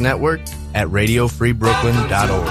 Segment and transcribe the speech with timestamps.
[0.00, 0.40] network
[0.74, 2.48] at radiofreebrooklyn.org.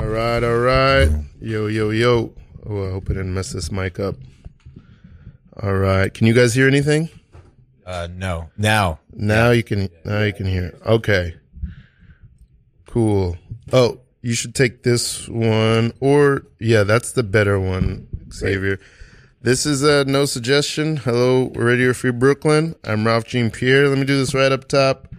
[0.00, 1.08] All right, all right.
[1.40, 2.32] Yo, yo, yo.
[2.66, 4.14] Oh, I hope I didn't mess this mic up.
[5.62, 6.12] All right.
[6.12, 7.08] Can you guys hear anything?
[7.84, 8.50] Uh, no.
[8.56, 9.00] Now.
[9.12, 9.88] Now you can.
[10.04, 10.78] Now you can hear.
[10.86, 11.34] Okay.
[12.86, 13.36] Cool.
[13.72, 18.78] Oh, you should take this one, or yeah, that's the better one, Xavier.
[19.42, 20.98] This is a no suggestion.
[20.98, 22.74] Hello, Radio Free Brooklyn.
[22.84, 23.88] I'm Ralf Jean-Pierre.
[23.88, 25.14] Let me do this right up top.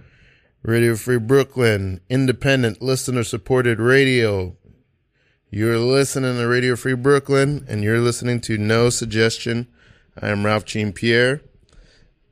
[0.62, 4.56] Radio Free Brooklyn, independent listener supported radio.
[5.50, 9.66] You're listening to Radio Free Brooklyn, and you're listening to No Suggestion.
[10.22, 11.42] I am Ralf Jean-Pierre,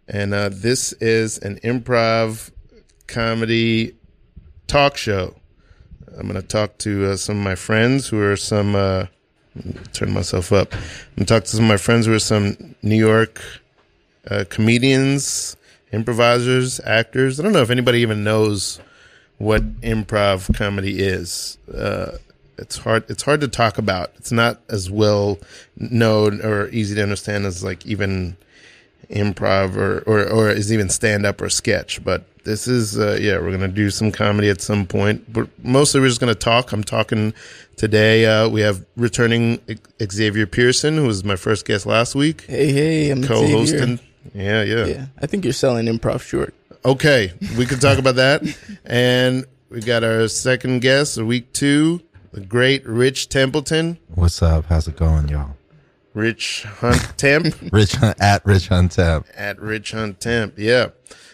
[0.08, 2.52] and uh, this is an improv
[3.08, 3.98] comedy
[4.68, 5.40] talk show.
[6.16, 8.76] I'm going to talk to uh, some of my friends who are some.
[9.94, 10.74] Turn myself up.
[10.74, 13.42] I'm going to talk to some of my friends who are some New York
[14.30, 15.58] uh, comedians,
[15.92, 17.40] improvisers, actors.
[17.40, 18.80] I don't know if anybody even knows
[19.38, 21.58] what improv comedy is.
[21.74, 22.18] Uh,
[22.58, 23.10] it's hard.
[23.10, 24.12] It's hard to talk about.
[24.18, 25.40] It's not as well
[25.78, 28.36] known or easy to understand as like even
[29.10, 32.04] improv or or, or is even stand up or sketch.
[32.04, 35.32] But this is uh, yeah, we're gonna do some comedy at some point.
[35.32, 36.72] But mostly we're just gonna talk.
[36.72, 37.34] I'm talking
[37.76, 38.26] today.
[38.26, 39.60] Uh, we have returning
[40.02, 42.46] Xavier Pearson, who was my first guest last week.
[42.48, 43.98] Hey, hey, I'm co-hosting.
[43.98, 44.00] Xavier.
[44.34, 46.54] Yeah, yeah, Yeah, I think you're selling improv short.
[46.86, 48.44] Okay, we can talk about that.
[48.86, 53.98] And we got our second guest, of week two, the great Rich Templeton.
[54.16, 54.66] What's up?
[54.66, 55.56] How's it going, y'all?
[56.14, 59.28] Rich Hunt Temp Rich Hunt, at Rich Hunt Temp.
[59.36, 60.56] at Rich Hunt Temp.
[60.58, 60.88] Yeah.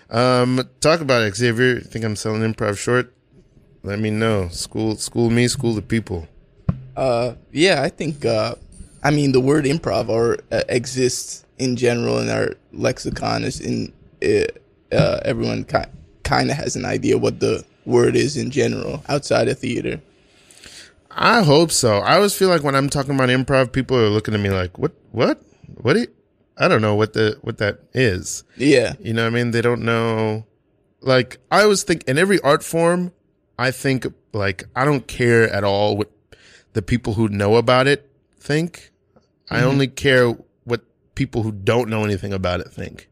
[0.09, 1.80] Um, talk about it, Xavier.
[1.80, 3.14] Think I'm selling improv short?
[3.84, 4.50] Let me know.
[4.50, 6.28] School, school me, school the people.
[6.96, 8.26] Uh, yeah, I think.
[8.26, 8.56] Uh,
[9.03, 13.44] I mean, the word improv or uh, exists in general in our lexicon.
[13.44, 14.46] Is in uh,
[14.96, 15.90] uh, everyone ki-
[16.23, 20.02] kind of has an idea what the word is in general outside of theater.
[21.16, 22.00] I hope so.
[22.00, 24.78] I always feel like when I'm talking about improv, people are looking at me like,
[24.78, 24.91] "What?
[25.12, 25.41] What?
[25.81, 26.07] What?" Do you,
[26.57, 28.44] I don't know what the what that is.
[28.57, 29.51] Yeah, You know what I mean?
[29.51, 30.45] They don't know.
[31.01, 33.13] Like, I always think in every art form,
[33.57, 36.12] I think, like, I don't care at all what
[36.73, 38.09] the people who know about it
[38.40, 38.91] think.
[39.50, 39.67] I mm-hmm.
[39.67, 40.31] only care
[40.63, 40.81] what
[41.13, 43.07] people who don't know anything about it think.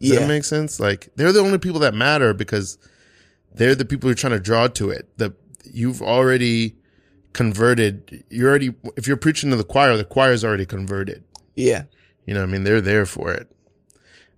[0.00, 0.80] Does yeah, that make sense?
[0.80, 2.78] Like, they're the only people that matter because
[3.54, 5.08] they're the people who are trying to draw to it.
[5.18, 5.34] The,
[5.64, 6.76] you've already
[7.32, 8.24] converted.
[8.30, 11.24] You're already, if you're preaching to the choir, the choir's already converted.
[11.56, 11.84] yeah.
[12.26, 12.64] You know what I mean?
[12.64, 13.48] They're there for it.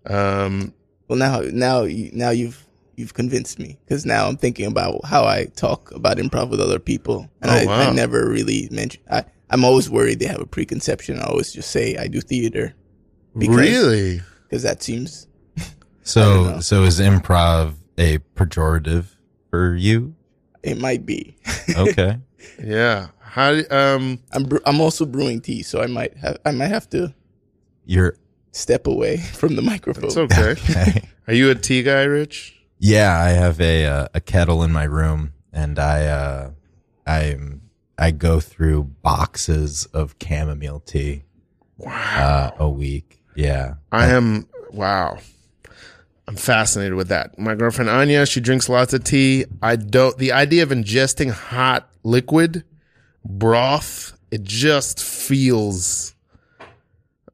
[0.07, 0.73] Um,
[1.09, 2.65] Well, now, now, now you've
[2.97, 6.79] you've convinced me because now I'm thinking about how I talk about improv with other
[6.79, 7.91] people, and Oh, I, wow.
[7.91, 9.03] I never really mention.
[9.11, 11.19] I I'm always worried they have a preconception.
[11.19, 12.73] I always just say I do theater
[13.37, 14.23] because really?
[14.49, 15.27] because that seems
[16.03, 19.07] So, so is improv a pejorative
[19.51, 20.15] for you?
[20.63, 21.37] it might be.
[21.77, 22.19] Okay.
[22.63, 23.09] Yeah.
[23.21, 23.61] How?
[23.71, 24.19] Um.
[24.33, 27.15] I'm bre- I'm also brewing tea, so I might have I might have to
[27.87, 28.17] You're
[28.53, 30.05] step away from the microphone.
[30.05, 30.51] It's okay.
[30.53, 31.09] okay.
[31.27, 32.59] Are you a tea guy, Rich?
[32.79, 36.51] Yeah, I have a uh, a kettle in my room, and I uh,
[37.07, 37.63] I'm
[37.97, 41.23] I go through boxes of chamomile tea
[41.87, 43.23] uh, a week.
[43.37, 44.49] Yeah, I am.
[44.73, 45.19] Wow.
[46.29, 47.39] I'm fascinated with that.
[47.39, 49.45] My girlfriend Anya, she drinks lots of tea.
[49.61, 50.17] I don't.
[50.19, 52.65] The idea of ingesting hot liquid
[53.25, 56.15] broth, it just feels.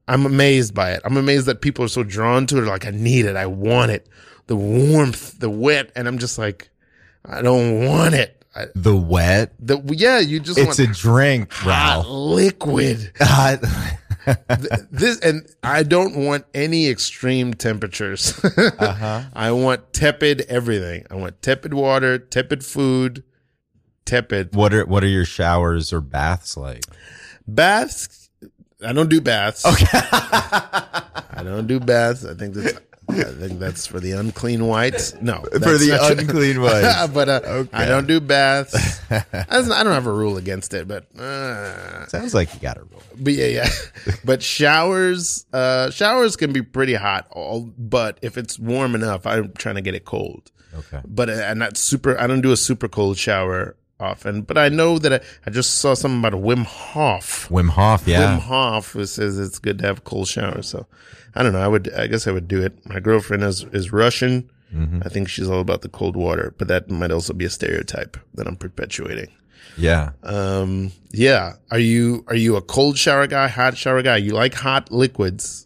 [0.07, 1.01] I'm amazed by it.
[1.05, 2.61] I'm amazed that people are so drawn to it.
[2.61, 3.35] Like, I need it.
[3.35, 4.07] I want it.
[4.47, 6.71] The warmth, the wet, and I'm just like,
[7.23, 8.43] I don't want it.
[8.55, 9.53] I, the wet.
[9.59, 13.11] the yeah, you just It's a drink, hot liquid.
[13.19, 13.61] God.
[14.49, 18.39] Th- this and I don't want any extreme temperatures.
[18.79, 19.21] Uh-huh.
[19.33, 21.05] I want tepid everything.
[21.11, 23.23] I want tepid water, tepid food,
[24.05, 26.83] tepid What are what are your showers or baths like?
[27.47, 28.29] baths.
[28.85, 29.65] I don't do baths.
[29.65, 29.85] Okay.
[29.93, 32.25] I don't do baths.
[32.25, 35.13] I think that's I think that's for the unclean whites.
[35.21, 37.07] No, For the unclean whites.
[37.11, 37.69] but uh, Okay.
[37.77, 38.75] I don't do baths.
[39.11, 39.23] I
[39.83, 43.01] don't have a rule against it, but uh, Sounds like you got a rule.
[43.17, 43.69] But yeah, yeah.
[44.25, 47.27] but showers, uh, showers can be pretty hot.
[47.31, 50.51] All, but if it's warm enough, I'm trying to get it cold.
[50.77, 51.01] Okay.
[51.05, 52.19] But uh, and not super.
[52.19, 54.41] I don't do a super cold shower often.
[54.41, 57.49] But I know that I, I just saw something about Wim Hof.
[57.49, 58.37] Wim Hof, yeah.
[58.37, 60.61] Wim Hof who says it's good to have a cold shower.
[60.61, 60.87] So
[61.35, 61.61] I don't know.
[61.61, 61.93] I would.
[61.93, 62.85] I guess I would do it.
[62.87, 64.49] My girlfriend is is Russian.
[64.73, 65.01] Mm-hmm.
[65.03, 68.17] I think she's all about the cold water, but that might also be a stereotype
[68.35, 69.31] that I'm perpetuating.
[69.77, 70.11] Yeah.
[70.23, 71.53] Um, yeah.
[71.71, 74.17] Are you are you a cold shower guy, hot shower guy?
[74.17, 75.65] You like hot liquids?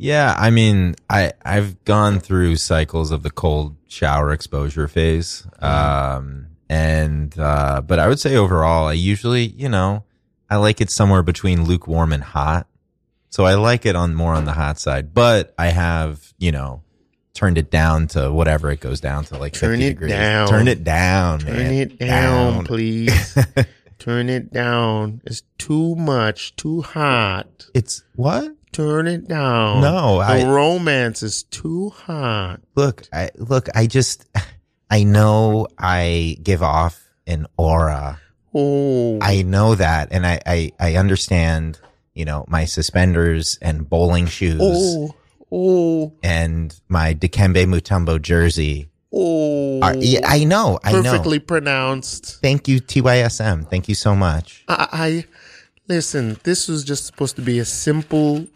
[0.00, 6.46] Yeah, I mean, I I've gone through cycles of the cold shower exposure phase, um,
[6.68, 10.04] and uh, but I would say overall, I usually, you know,
[10.50, 12.66] I like it somewhere between lukewarm and hot.
[13.30, 16.82] So I like it on more on the hot side, but I have, you know,
[17.34, 20.12] turned it down to whatever it goes down to, like Turn 50 it degrees.
[20.12, 20.48] down.
[20.48, 21.72] Turn it down, Turn man.
[21.74, 23.36] it down, please.
[23.98, 25.20] Turn it down.
[25.24, 27.66] It's too much, too hot.
[27.74, 28.54] It's what?
[28.72, 29.82] Turn it down.
[29.82, 32.60] No, the I- romance is too hot.
[32.76, 34.24] look, I look, I just,
[34.90, 38.20] I know I give off an aura.
[38.54, 41.78] Oh, I know that, and I, I, I understand,
[42.14, 45.14] you know, my suspenders and bowling shoes oh,
[45.52, 48.88] oh, and my Dikembe Mutombo jersey.
[49.12, 49.80] oh.
[49.82, 51.02] Are, yeah, I know, I know.
[51.02, 52.40] Perfectly pronounced.
[52.40, 53.68] Thank you, TYSM.
[53.68, 54.64] Thank you so much.
[54.66, 55.24] I, I
[55.86, 56.38] listen.
[56.42, 58.46] This was just supposed to be a simple,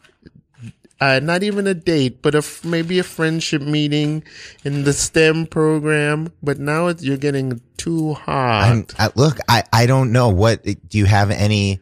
[1.02, 4.22] uh, not even a date, but a f- maybe a friendship meeting
[4.64, 6.32] in the STEM program.
[6.44, 8.94] But now you're getting too hot.
[9.00, 10.62] I'm, look, I, I don't know what.
[10.62, 11.80] Do you have any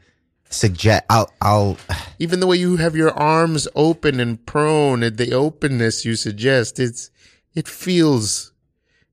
[0.48, 1.04] suggest?
[1.10, 1.76] I'll, I'll.
[2.18, 6.80] even the way you have your arms open and prone, and the openness you suggest,
[6.80, 7.10] it's
[7.54, 8.52] it feels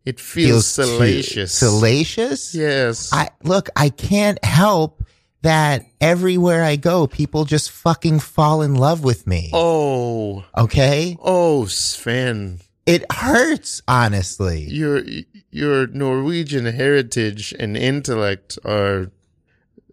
[0.05, 1.53] it feels, too- salacious.
[1.53, 2.55] Salacious.
[2.55, 3.11] Yes.
[3.11, 5.03] I look, I can't help
[5.41, 9.49] that everywhere I go, people just fucking fall in love with me.
[9.53, 11.17] oh, Okay?
[11.21, 14.61] oh, Sven, It hurts, honestly.
[14.63, 15.03] your
[15.51, 19.11] your Norwegian heritage and intellect are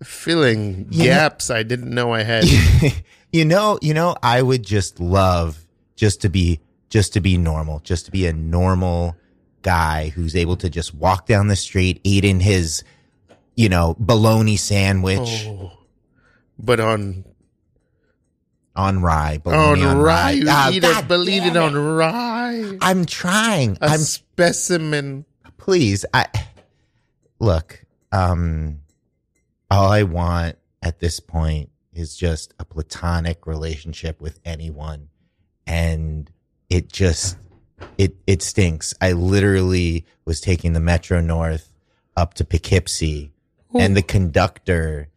[0.03, 2.45] filling gaps I didn't know I had.
[3.33, 5.65] you know, you know, I would just love
[5.97, 9.17] just to be just to be normal, just to be a normal
[9.63, 12.85] guy who's able to just walk down the street eating his,
[13.57, 15.73] you know, bologna sandwich oh.
[16.59, 17.25] But on
[18.77, 19.41] on rye.
[19.45, 22.77] on on, rye, you Ah, eat God it, believe it on rye.
[22.81, 23.77] I'm trying.
[23.81, 25.25] A I'm specimen.
[25.59, 26.27] please i
[27.39, 28.81] look um
[29.71, 35.09] all i want at this point is just a platonic relationship with anyone
[35.67, 36.31] and
[36.69, 37.37] it just
[37.99, 41.73] it it stinks i literally was taking the metro north
[42.17, 43.33] up to poughkeepsie
[43.75, 45.09] and the conductor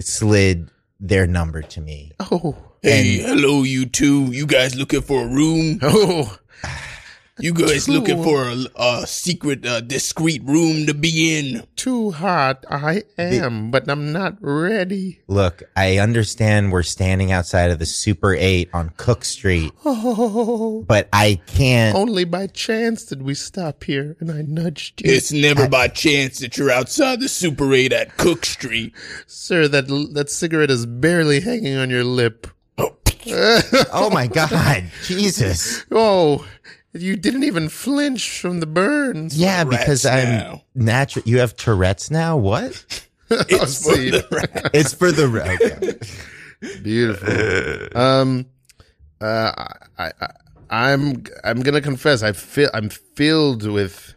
[0.00, 0.70] slid
[1.00, 4.26] their number to me Oh, Hey, hello, you two.
[4.30, 5.78] You guys looking for a room?
[5.82, 6.38] oh.
[7.40, 7.92] You guys Two.
[7.92, 11.62] looking for a, a secret, uh, discreet room to be in?
[11.76, 12.64] too hot.
[12.68, 15.20] I am, but I'm not ready.
[15.28, 21.08] look i understand we're standing outside of the super 8 on cook street Oh, but
[21.12, 25.68] i can't only by chance did we stop here, and I nudged you, It's never
[25.68, 28.92] by chance that you're outside the Super 8 at Cook Street.
[29.26, 29.68] sir.
[29.68, 32.46] That that cigarette is barely hanging on your lip.
[33.30, 35.84] Oh my God, Jesus!
[35.90, 36.46] Oh,
[36.92, 39.38] you didn't even flinch from the burns.
[39.38, 40.62] Yeah, because I'm now.
[40.74, 41.24] natural.
[41.26, 42.36] You have Tourette's now.
[42.36, 43.04] What?
[43.30, 44.08] It's for see.
[44.10, 45.26] the It's for the
[46.62, 46.78] okay.
[46.82, 47.98] Beautiful.
[47.98, 48.46] um,
[49.20, 49.52] uh,
[49.98, 50.30] I, I,
[50.70, 54.14] I'm, I'm gonna confess, I feel, I'm filled with,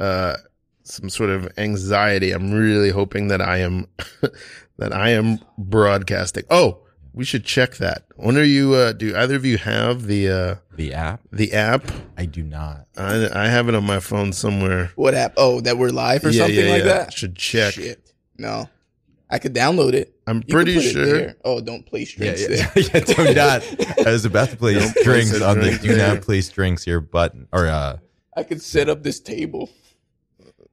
[0.00, 0.36] uh,
[0.84, 2.32] some sort of anxiety.
[2.32, 3.86] I'm really hoping that I am,
[4.78, 6.44] that I am broadcasting.
[6.48, 6.83] Oh,
[7.14, 8.04] we should check that.
[8.16, 8.74] When are you?
[8.74, 11.20] Uh, do either of you have the uh, the app.
[11.32, 11.90] the app?
[12.18, 12.86] I do not.
[12.96, 14.90] I, I have it on my phone somewhere.
[14.96, 15.34] What app?
[15.36, 16.88] Oh, that we're live or Yeah, something yeah, like yeah.
[16.88, 17.12] that?
[17.12, 17.74] Should check.
[17.74, 18.12] Shit.
[18.36, 18.68] No.
[19.30, 20.14] I could download it.
[20.26, 21.34] I'm You pretty sure.
[21.44, 22.72] Oh, don't play strings yeah, there.
[22.76, 24.06] yeah, do not.
[24.06, 26.84] I was about to play place drinks a on the drink do not Place Drinks
[26.84, 27.48] here button.
[27.52, 27.98] Or uh,
[28.36, 29.70] I could set up this table.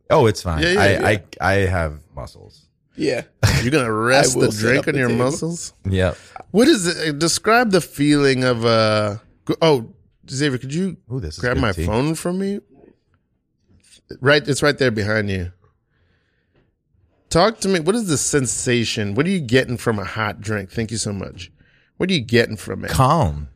[0.10, 0.64] oh, it's fine.
[0.64, 1.08] Yeah, yeah, I, yeah.
[1.08, 2.68] I I have muscles.
[3.02, 3.24] Yeah.
[3.62, 5.26] You're gonna rest the drink on the your table.
[5.26, 5.74] muscles.
[5.90, 6.18] Yep.
[6.52, 7.18] What is it?
[7.20, 9.18] Describe the feeling of uh
[9.62, 9.94] Oh,
[10.30, 11.86] Xavier, could you Ooh, this grab my tea.
[11.86, 12.60] phone from me?
[14.20, 15.52] Right, it's right there behind you.
[17.30, 17.80] Talk to me.
[17.80, 19.16] What is the sensation?
[19.16, 20.70] What are you getting from a hot drink?
[20.70, 21.52] Thank you so much.
[21.98, 22.92] What are you getting from it?
[22.92, 23.48] Calm.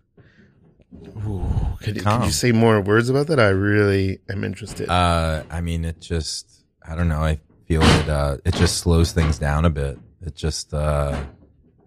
[1.81, 2.21] Could, calm.
[2.21, 3.39] could you say more words about that?
[3.39, 4.89] I really am interested.
[4.89, 7.19] Uh, I mean, it just, I don't know.
[7.21, 9.97] I feel it, uh, it just slows things down a bit.
[10.21, 11.23] It just, uh,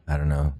[0.07, 0.55] I don't know,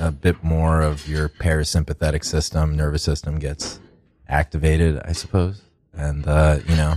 [0.00, 3.80] a bit more of your parasympathetic system, nervous system gets
[4.28, 5.62] activated, I suppose.
[5.92, 6.96] And, uh, you know,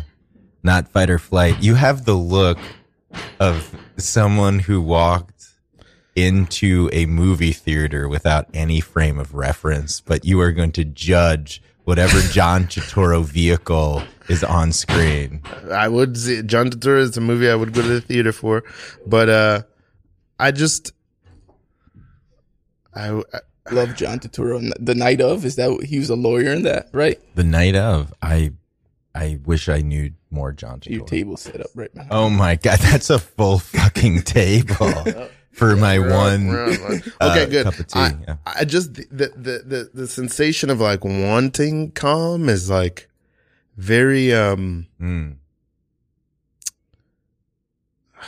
[0.64, 1.62] not fight or flight.
[1.62, 2.58] You have the look
[3.40, 5.48] of someone who walked
[6.16, 11.62] into a movie theater without any frame of reference, but you are going to judge
[11.84, 15.42] whatever John Turturro vehicle is on screen.
[15.72, 18.64] I would see John Turturro is a movie I would go to the theater for,
[19.06, 19.64] but uh,
[20.40, 20.94] I just,
[22.96, 23.22] I,
[23.72, 24.72] love John Turturro.
[24.80, 27.20] The night of is that he was a lawyer in that, right?
[27.36, 28.54] The night of, I,
[29.16, 31.08] I wish I knew more John Your Turturro.
[31.08, 32.08] table set up right now.
[32.10, 34.94] Oh my god, that's a full fucking table
[35.52, 36.50] for my one.
[36.50, 37.64] okay, uh, good.
[37.66, 38.36] cup of tea, I, yeah.
[38.46, 43.10] I just the, the the the sensation of like wanting calm is like
[43.78, 45.36] very um Mm.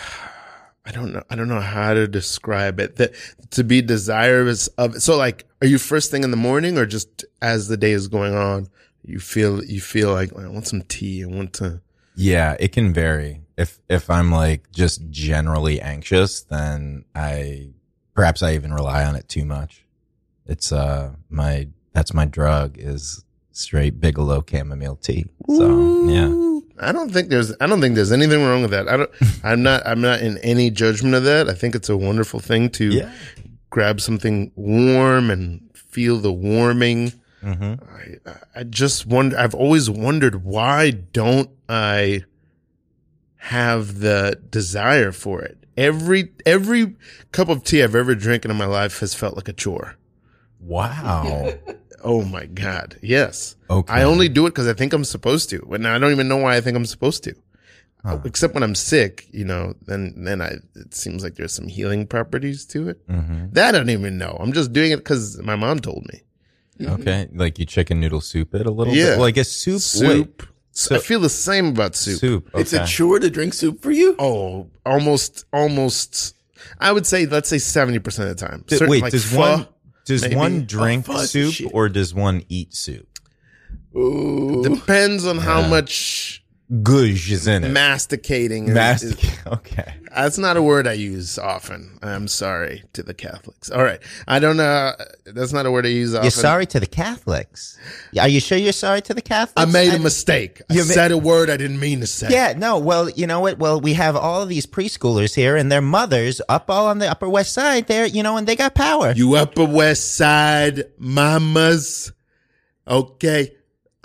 [0.88, 2.98] I don't know I don't know how to describe it.
[2.98, 3.14] That
[3.52, 7.26] to be desirous of so like are you first thing in the morning or just
[7.42, 8.68] as the day is going on
[9.04, 11.82] you feel you feel like I want some tea I want to
[12.16, 13.42] Yeah, it can vary.
[13.58, 17.70] If if I'm like just generally anxious, then I
[18.14, 19.86] perhaps I even rely on it too much.
[20.46, 23.25] It's uh my that's my drug is
[23.56, 25.26] straight Bigelow chamomile tea.
[25.48, 26.28] So yeah.
[26.80, 28.88] I don't think there's I don't think there's anything wrong with that.
[28.90, 29.10] I don't
[29.44, 31.48] I'm not I'm not in any judgment of that.
[31.50, 33.12] I think it's a wonderful thing to Yeah.
[33.70, 37.14] grab something warm and feel the warming.
[37.42, 37.76] hmm
[38.26, 42.24] I, I just wonder, I've always wondered why don't I
[43.38, 45.58] have the desire for it?
[45.78, 46.96] Every, every
[47.32, 49.96] cup of tea I've ever drinking in my life has felt like a chore.
[50.60, 51.54] Wow.
[52.06, 52.98] Oh my God.
[53.02, 53.56] Yes.
[53.70, 53.92] Okay.
[53.92, 55.60] I only do it because I think I'm supposed to.
[55.74, 57.36] And I don't even know why I think I'm supposed to.
[58.06, 58.20] Huh.
[58.24, 62.06] Except when I'm sick, you know, then, then I, it seems like there's some healing
[62.06, 63.02] properties to it.
[63.10, 64.38] hmm That I don't even know.
[64.40, 66.22] I'm just doing it because my mom told me.
[66.80, 67.28] Okay.
[67.34, 69.12] Like you chicken noodle soup it a little Yeah.
[69.12, 69.18] bit.
[69.18, 69.82] Well, I guess soup.
[69.82, 70.08] Soup.
[70.08, 72.20] wait, I feel the same about soup.
[72.20, 72.50] soup.
[72.54, 74.16] It's a chore to drink soup for you.
[74.20, 76.36] Oh, almost, almost.
[76.80, 78.66] I would say, let's say seventy percent of the time.
[78.68, 79.68] Certain, Wait, like does pho, one
[80.06, 80.36] does maybe.
[80.36, 81.72] one drink soup shit.
[81.74, 83.08] or does one eat soup?
[83.96, 84.62] Ooh.
[84.64, 86.44] depends on how much
[86.82, 87.70] Gush is in it.
[87.70, 88.68] masticating.
[88.70, 89.32] is- Mastic.
[89.48, 89.94] Okay.
[90.16, 92.00] that's not a word I use often.
[92.02, 93.70] I'm sorry to the Catholics.
[93.70, 94.94] All right, I don't know.
[95.26, 96.24] That's not a word I use often.
[96.24, 97.78] You're sorry to the Catholics.
[98.20, 99.54] Are you sure you're sorry to the Catholics?
[99.62, 100.62] I made a I'm- mistake.
[100.72, 102.30] I ma- said a word I didn't mean to say.
[102.32, 102.80] Yeah, no.
[102.80, 103.60] Well, you know what?
[103.60, 107.08] Well, we have all of these preschoolers here, and their mothers up all on the
[107.08, 107.86] Upper West Side.
[107.86, 109.12] There, you know, and they got power.
[109.16, 112.12] You Upper West Side mamas.
[112.88, 113.54] Okay.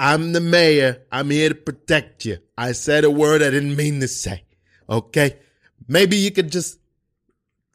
[0.01, 1.03] I'm the mayor.
[1.13, 2.39] I'm here to protect you.
[2.57, 4.45] I said a word I didn't mean to say.
[4.89, 5.37] Okay.
[5.87, 6.79] Maybe you could just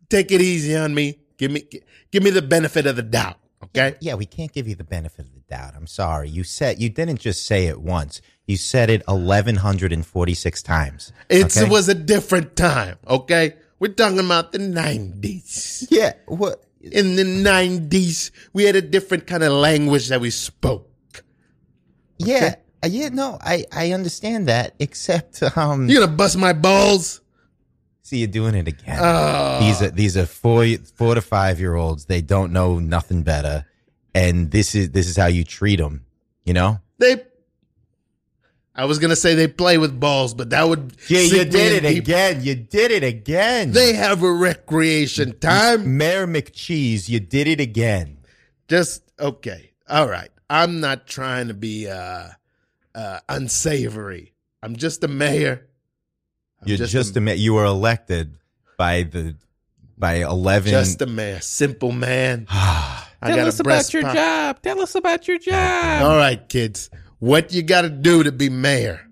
[0.10, 1.20] take it easy on me.
[1.38, 1.67] Give me,
[2.10, 3.38] give me the benefit of the doubt.
[3.65, 3.96] Okay.
[4.00, 5.75] Yeah, we can't give you the benefit of the doubt.
[5.75, 6.27] I'm sorry.
[6.27, 8.24] You said you didn't just say it once.
[8.48, 11.13] You said it 1146 times.
[11.29, 11.70] It okay?
[11.70, 12.98] was a different time.
[13.08, 13.53] Okay.
[13.77, 15.89] We're talking about the 90s.
[15.91, 16.13] Yeah.
[16.25, 16.63] What?
[16.82, 20.89] In the 90s, we had a different kind of language that we spoke.
[22.17, 22.55] Yeah.
[22.84, 23.10] Uh, yeah.
[23.10, 24.75] No, I I understand that.
[24.79, 27.22] Except, um, You gonna bust my balls?
[28.01, 29.00] see, you're doing it again.
[29.01, 29.60] Oh.
[29.62, 32.05] these are these are four four to five year olds.
[32.05, 33.65] They don't know nothing better,
[34.13, 36.05] and this is this is how you treat them.
[36.45, 36.79] You know.
[37.00, 37.24] They.
[38.77, 40.98] I was gonna say they play with balls, but that would.
[41.07, 42.03] Yeah, you did it deep.
[42.03, 42.43] again.
[42.43, 43.72] You did it again.
[43.72, 45.98] They have a recreation time.
[45.98, 48.17] Mayor McCheese, you did it again.
[48.67, 49.72] Just okay.
[49.89, 50.29] All right.
[50.49, 52.29] I'm not trying to be uh
[52.93, 54.33] uh unsavory.
[54.61, 55.67] I'm just a mayor.
[56.61, 57.35] I'm You're just, a, mayor.
[57.35, 58.37] you were elected
[58.77, 59.35] by the
[59.97, 60.71] by eleven.
[60.71, 62.47] just a mayor, simple man.
[62.49, 64.15] I Tell got us a about your pump.
[64.15, 64.61] job.
[64.61, 66.01] Tell us about your job.
[66.03, 66.89] All right, kids.
[67.19, 69.07] What you got to do to be mayor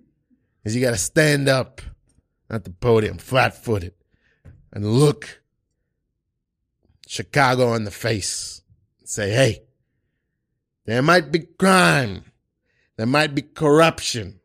[0.64, 1.82] is you got to stand up
[2.50, 3.94] at the podium, flat footed,
[4.72, 5.42] and look
[7.08, 8.62] Chicago in the face
[9.00, 9.64] and say, hey,
[10.86, 12.24] there might be crime.
[12.98, 14.40] There might be corruption.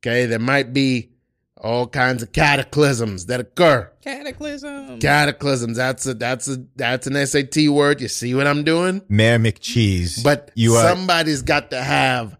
[0.00, 0.26] Okay.
[0.26, 1.10] There might be
[1.56, 3.90] all kinds of cataclysms that occur.
[4.02, 5.02] Cataclysms.
[5.02, 5.76] Cataclysms.
[5.76, 8.00] That's a, that's a, that's an SAT word.
[8.00, 9.02] You see what I'm doing?
[9.08, 10.24] Mayor McCheese.
[10.24, 12.36] But you are somebody's got to have,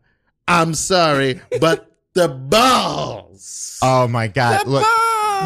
[0.48, 3.78] I'm sorry, but the balls.
[3.82, 4.66] Oh my God!
[4.66, 4.86] The Look,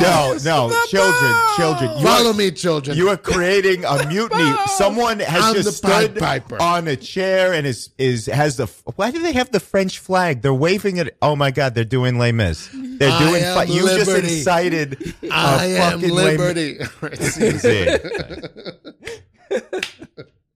[0.01, 1.99] no, no, children, children.
[1.99, 2.97] You Follow are, me, children.
[2.97, 4.53] You are creating a mutiny.
[4.77, 6.61] Someone has I'm just stood Piper.
[6.61, 8.67] on a chair and is is has the.
[8.97, 10.43] Why do they have the French flag?
[10.43, 11.17] They're waving it.
[11.23, 11.75] Oh my God!
[11.75, 12.69] They're doing Les Mis.
[12.73, 13.43] They're I doing.
[13.45, 15.15] am Fi- you just incited.
[15.23, 16.79] a I am fucking Les liberty.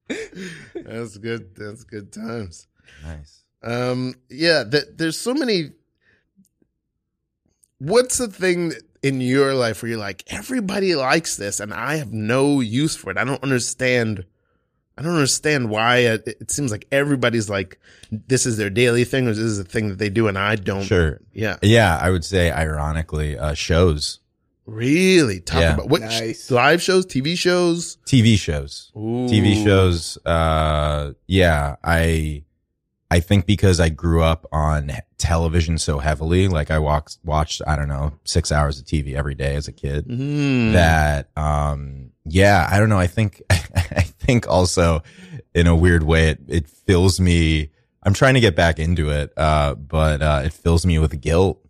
[0.75, 1.55] That's good.
[1.55, 2.67] That's good times.
[3.05, 3.43] Nice.
[3.63, 5.73] Um, yeah, th- there's so many.
[7.79, 12.13] What's the thing in your life where you're like, everybody likes this, and I have
[12.13, 13.17] no use for it.
[13.19, 14.25] I don't understand.
[14.97, 17.79] I don't understand why it, it seems like everybody's like,
[18.11, 20.57] this is their daily thing, or this is a thing that they do, and I
[20.57, 20.83] don't.
[20.83, 21.21] Sure.
[21.33, 21.57] Yeah.
[21.63, 24.19] Yeah, I would say, ironically, uh, shows.
[24.67, 25.41] Really?
[25.41, 25.75] Talk Yeah.
[25.75, 26.51] about what Nice.
[26.51, 27.97] live shows, TV shows?
[28.07, 28.91] TV shows.
[28.97, 29.27] Ooh.
[29.29, 30.19] TV shows.
[30.27, 32.43] Uh, yeah, I,
[33.11, 37.75] I think because I grew up on television so heavily, like I walked, watched, I
[37.75, 40.07] don't know, six hours of TV every day as a kid.
[40.07, 40.73] Mm.
[40.75, 42.99] That, um, yeah, I don't know.
[42.99, 45.03] I think, I think also
[45.55, 47.71] in a weird way, it, it fills me.
[48.03, 51.61] I'm trying to get back into it, uh, but uh, it fills me with guilt.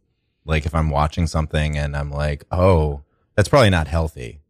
[0.45, 3.03] Like if I'm watching something and I'm like, oh,
[3.37, 4.41] that's probably not healthy.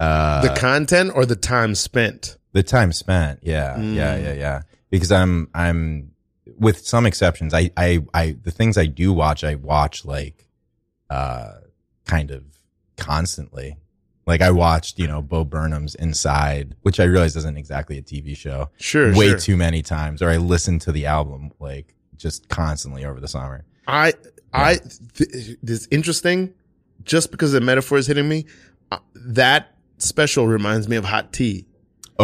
[0.00, 2.36] Uh, the content or the time spent?
[2.54, 4.22] the time spent yeah yeah Mm.
[4.24, 6.11] yeah yeah because i'm i'm
[6.62, 10.46] with some exceptions i i i the things i do watch i watch like
[11.10, 11.54] uh
[12.06, 12.42] kind of
[12.96, 13.76] constantly
[14.26, 18.36] like i watched you know bo burnham's inside which i realize isn't exactly a tv
[18.36, 19.38] show Sure, way sure.
[19.38, 23.64] too many times or i listened to the album like just constantly over the summer
[23.88, 24.12] I,
[24.52, 26.54] I, th- this is interesting.
[27.02, 28.46] Just because the metaphor is hitting me,
[28.92, 31.66] uh, that special reminds me of hot tea.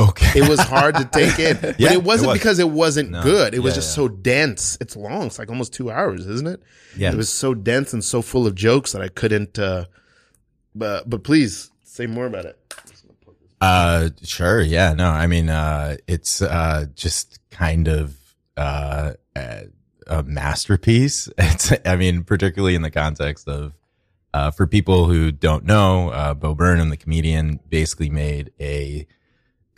[0.08, 2.38] Okay It was hard to take in, but Yeah, it wasn't it was.
[2.38, 3.22] because it wasn't No.
[3.22, 3.54] good.
[3.54, 3.94] It was just yeah.
[4.02, 4.78] so dense.
[4.80, 5.26] It's long.
[5.26, 6.62] It's like almost two hours, isn't it?
[6.96, 9.58] yeah It was so dense and so full of jokes that I couldn't.
[9.58, 9.86] Uh,
[10.74, 12.56] but but please say more about it.
[13.60, 14.60] Uh, sure.
[14.60, 14.92] Yeah.
[14.92, 18.16] No, I mean, uh, it's, uh, just kind of,
[18.56, 19.64] uh, a,
[20.06, 21.28] a masterpiece.
[21.38, 23.72] It's, I mean, particularly in the context of,
[24.32, 29.06] uh, for people who don't know, uh, Bo Burnham, the comedian, basically made a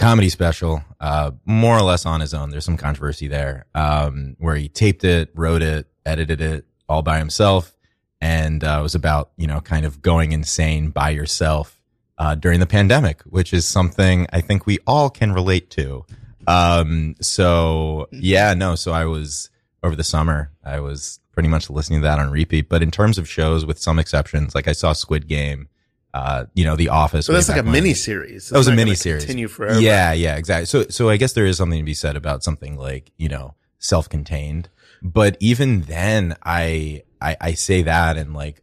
[0.00, 2.49] comedy special, uh, more or less on his own.
[2.49, 7.19] There's some controversy there, um, where he taped it, wrote it, edited it all by
[7.19, 7.76] himself.
[8.21, 11.78] And, uh, it was about, you know, kind of going insane by yourself
[12.16, 16.07] uh, during the pandemic, which is something I think we all can relate to.
[16.47, 19.50] Um, so yeah, no, so I was
[19.83, 22.71] over the summer, I was pretty much listening to that on repeat.
[22.71, 25.69] But in terms of shows, with some exceptions, like I saw Squid Game,
[26.14, 27.26] uh, you know, The Office.
[27.26, 27.73] So that's like a when.
[27.73, 28.49] mini series.
[28.49, 29.25] That was a mini series.
[29.25, 29.81] Continue forever.
[29.81, 30.67] Yeah, yeah, exactly.
[30.67, 33.55] So, so I guess there is something to be said about something like you know
[33.79, 34.69] self-contained.
[35.02, 38.62] But even then, I I, I say that, and like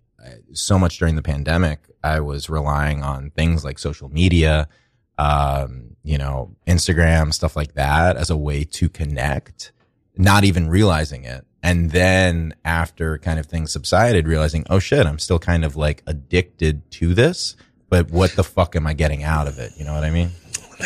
[0.54, 4.68] so much during the pandemic, I was relying on things like social media,
[5.18, 9.72] um, you know, Instagram, stuff like that, as a way to connect,
[10.18, 11.46] not even realizing it.
[11.68, 16.02] And then after kind of things subsided, realizing, oh shit, I'm still kind of like
[16.08, 17.56] addicted to this,
[17.90, 19.74] but what the fuck am I getting out of it?
[19.78, 20.32] You know what I mean?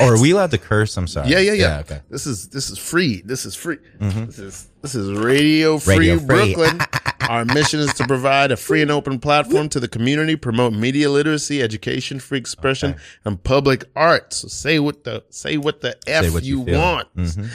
[0.02, 0.96] Or are we allowed to curse?
[0.98, 1.30] I'm sorry.
[1.30, 1.80] Yeah, yeah, yeah.
[1.80, 1.96] okay.
[1.96, 2.14] Mm-hmm.
[2.14, 3.22] This is this is free.
[3.26, 3.78] This is free.
[4.00, 6.56] This is this is Radio Free Radio Free.
[6.56, 6.80] Brooklyn.
[7.30, 11.10] Our mission is to provide a free and open platform to the community, promote media
[11.10, 14.34] literacy, education, free expression, and public art.
[14.34, 17.16] So say what the say what the f what you, you want.
[17.16, 17.50] Mhm.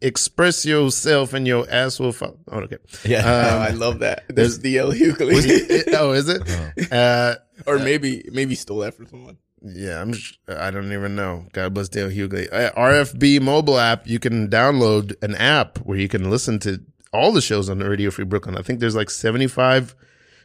[0.00, 2.36] Express yourself and your ass will fall.
[2.50, 2.78] Oh, okay.
[3.04, 3.22] Yeah.
[3.24, 4.24] Oh, Um, I love that.
[4.28, 5.70] There's DL was Hughley.
[5.70, 6.92] it- oh, is it?
[6.92, 9.36] Uh, or maybe maybe stole that from someone.
[9.62, 10.14] Yeah, I'm.
[10.48, 11.44] I don't even know.
[11.52, 12.08] God bless D.L.
[12.08, 12.48] Hughley.
[12.50, 14.06] Uh, RFB mobile app.
[14.06, 16.80] You can download an app where you can listen to
[17.12, 18.56] all the shows on Radio Free Brooklyn.
[18.56, 19.94] I think there's like 75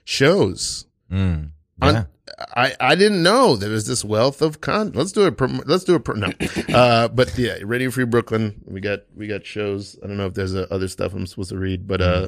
[0.04, 0.86] shows.
[1.12, 2.04] Mm, On- yeah.
[2.38, 4.92] I I didn't know there was this wealth of con.
[4.94, 5.40] Let's do it.
[5.68, 6.08] Let's do it.
[6.16, 6.32] No,
[6.76, 8.62] uh, but yeah, Radio Free Brooklyn.
[8.66, 9.98] We got we got shows.
[10.04, 12.28] I don't know if there's uh, other stuff I'm supposed to read, but uh,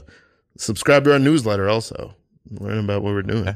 [0.58, 2.16] subscribe to our newsletter also.
[2.50, 3.54] Learn about what we're doing.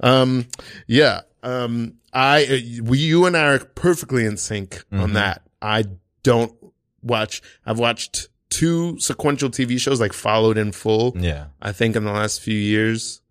[0.00, 0.48] Um,
[0.88, 1.20] yeah.
[1.44, 5.14] Um, I uh, we you and I are perfectly in sync on Mhm.
[5.14, 5.42] that.
[5.60, 5.84] I
[6.24, 6.52] don't
[7.02, 7.40] watch.
[7.64, 11.14] I've watched two sequential TV shows like followed in full.
[11.16, 11.46] yeah.
[11.62, 13.21] I think in the last few years,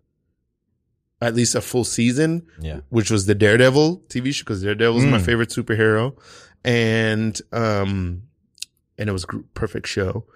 [1.22, 2.80] at least a full season Yeah.
[2.90, 5.24] which was the Daredevil TV show because Daredevil is my Mm.
[5.24, 6.14] favorite superhero,
[6.64, 8.22] and um,
[8.98, 10.26] and it was a perfect show,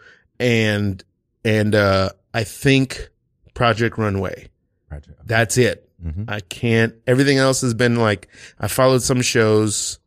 [0.40, 1.02] and
[1.44, 3.10] and uh, I think
[3.54, 4.48] Project Runway.
[4.88, 5.18] Project.
[5.26, 5.88] That's it.
[6.04, 6.24] Mhm.
[6.28, 6.94] I can't.
[7.06, 8.28] Everything else has been like
[8.60, 9.98] I followed some shows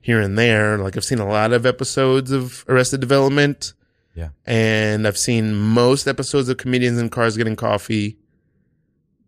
[0.00, 0.78] here and there.
[0.78, 3.72] Like I've seen a lot of episodes of Arrested Development.
[4.14, 4.28] Yeah.
[4.46, 8.18] And I've seen most episodes of Comedians in Cars Getting Coffee.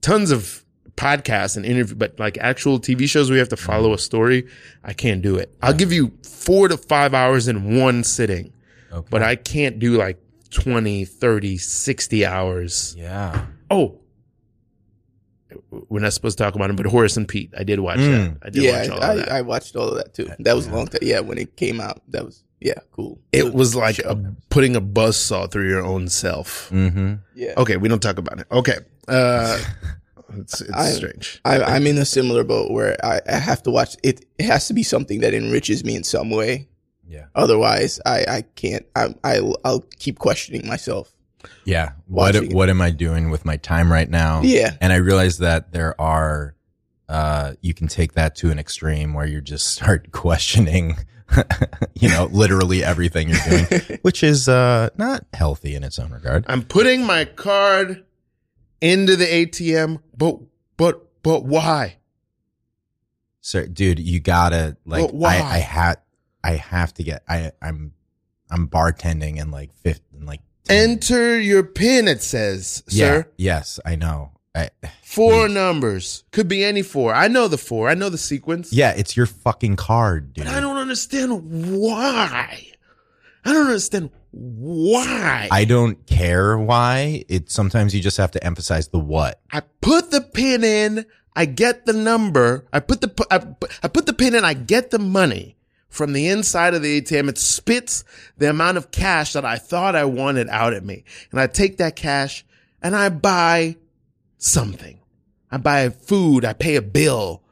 [0.00, 0.64] Tons of
[1.00, 4.46] podcasts and interview, but like actual TV shows where you have to follow a story,
[4.84, 5.54] I can't do it.
[5.62, 8.52] I'll give you four to five hours in one sitting,
[8.92, 9.06] Okay.
[9.10, 10.18] but I can't do like
[10.50, 12.94] 20, 30, 60 hours.
[12.98, 13.46] yeah.
[13.70, 13.96] Oh,
[15.88, 18.10] we're not supposed to talk about him, but Horace and Pete, I did watch Mm.
[18.40, 18.46] that.
[18.46, 19.32] I did Yeah, watch all I, of that.
[19.32, 20.28] I watched all of that too.
[20.40, 21.00] That was a long time.
[21.02, 23.18] Yeah, when it came out, that was yeah, cool.
[23.32, 26.68] it was like a, putting a buzz saw through your own self.
[26.70, 27.14] Mm-hmm.
[27.34, 27.54] yeah.
[27.56, 28.46] Okay, we don't talk about it.
[28.52, 29.58] Okay, uh,
[30.34, 31.40] it's, it's I- strange.
[31.44, 34.24] I, I'm in a similar boat where I, I have to watch it.
[34.38, 36.68] It has to be something that enriches me in some way.
[37.08, 37.26] Yeah.
[37.34, 38.86] Otherwise, I, I can't.
[38.94, 41.12] I, I I'll keep questioning myself.
[41.64, 41.92] Yeah.
[42.06, 42.52] What it.
[42.52, 44.42] What am I doing with my time right now?
[44.42, 44.76] Yeah.
[44.80, 46.54] And I realize that there are
[47.10, 50.96] uh, you can take that to an extreme where you just start questioning,
[51.94, 56.44] you know, literally everything you're doing, which is uh, not healthy in its own regard.
[56.48, 58.04] I'm putting my card
[58.80, 60.38] into the ATM, but
[60.76, 61.96] but but why?
[63.40, 65.06] Sir, dude, you gotta like.
[65.06, 65.36] But why?
[65.38, 65.98] I, I had,
[66.44, 67.22] I have to get.
[67.28, 67.92] I, I'm,
[68.50, 72.06] I'm bartending in like fifth, and like 10 Enter your pin.
[72.06, 73.30] It says, Yeah, sir.
[73.38, 74.32] yes, I know.
[74.54, 74.70] I,
[75.04, 77.14] Four numbers could be any four.
[77.14, 77.88] I know the four.
[77.88, 78.72] I know the sequence.
[78.72, 80.44] yeah, it's your fucking card, dude.
[80.44, 82.66] But I don't understand why.
[83.44, 85.48] I don't understand why.
[85.50, 87.24] I don't care why.
[87.28, 89.40] It sometimes you just have to emphasize the what.
[89.50, 91.06] I put the pin in.
[91.34, 92.66] I get the number.
[92.72, 93.46] I put the I,
[93.82, 94.44] I put the pin in.
[94.44, 95.56] I get the money
[95.88, 97.28] from the inside of the ATM.
[97.28, 98.04] It spits
[98.38, 101.78] the amount of cash that I thought I wanted out at me, and I take
[101.78, 102.44] that cash
[102.82, 103.76] and I buy
[104.38, 105.00] something.
[105.50, 106.44] I buy food.
[106.44, 107.42] I pay a bill.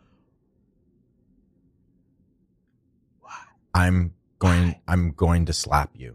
[3.20, 3.32] Why?
[3.74, 4.76] I'm going.
[4.86, 6.14] I'm going to slap you.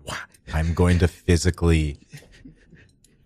[0.53, 1.99] I'm going to physically.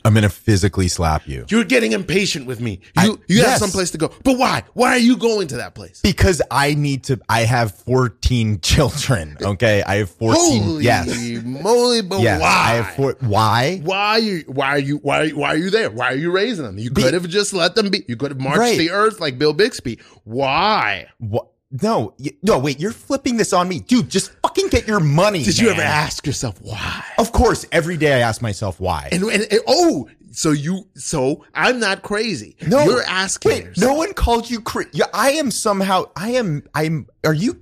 [0.06, 2.80] I'm going to physically slap you You're getting impatient with me.
[2.96, 3.48] You I- you yes.
[3.50, 4.64] have some place to go, but why?
[4.74, 6.00] Why are you going to that place?
[6.02, 7.20] because I need to.
[7.28, 9.36] I have 14 children.
[9.42, 10.64] Okay, I have 14.
[10.64, 11.08] Holy yes,
[11.44, 12.02] moly!
[12.04, 12.40] But yes.
[12.40, 12.48] why?
[12.48, 13.18] I have four.
[13.20, 13.82] Why?
[13.84, 14.44] Why are you?
[14.48, 14.98] Why are you?
[15.00, 15.30] Why?
[15.32, 15.90] Why are you there?
[15.92, 16.78] Why are you raising them?
[16.78, 18.06] You could have just let them be.
[18.08, 18.78] You could have marched Right.
[18.78, 20.00] the earth like Bill Bixby.
[20.24, 21.08] Why?
[21.18, 21.48] What?
[21.70, 22.58] No, y- no.
[22.60, 24.10] Wait, you're flipping this on me, dude.
[24.10, 25.44] Just fucking get your money.
[25.44, 27.04] Did you ever ask yourself why?
[27.18, 29.10] Of course, every day I ask myself why.
[29.12, 30.88] And, and, and- oh, so you?
[30.96, 32.56] So I'm not crazy.
[32.66, 33.52] No, you're asking.
[33.52, 33.92] Wait, yourself.
[33.92, 36.06] no one called you cra- yeah, I am somehow.
[36.16, 36.64] I am.
[36.74, 37.08] I'm.
[37.26, 37.62] Are you?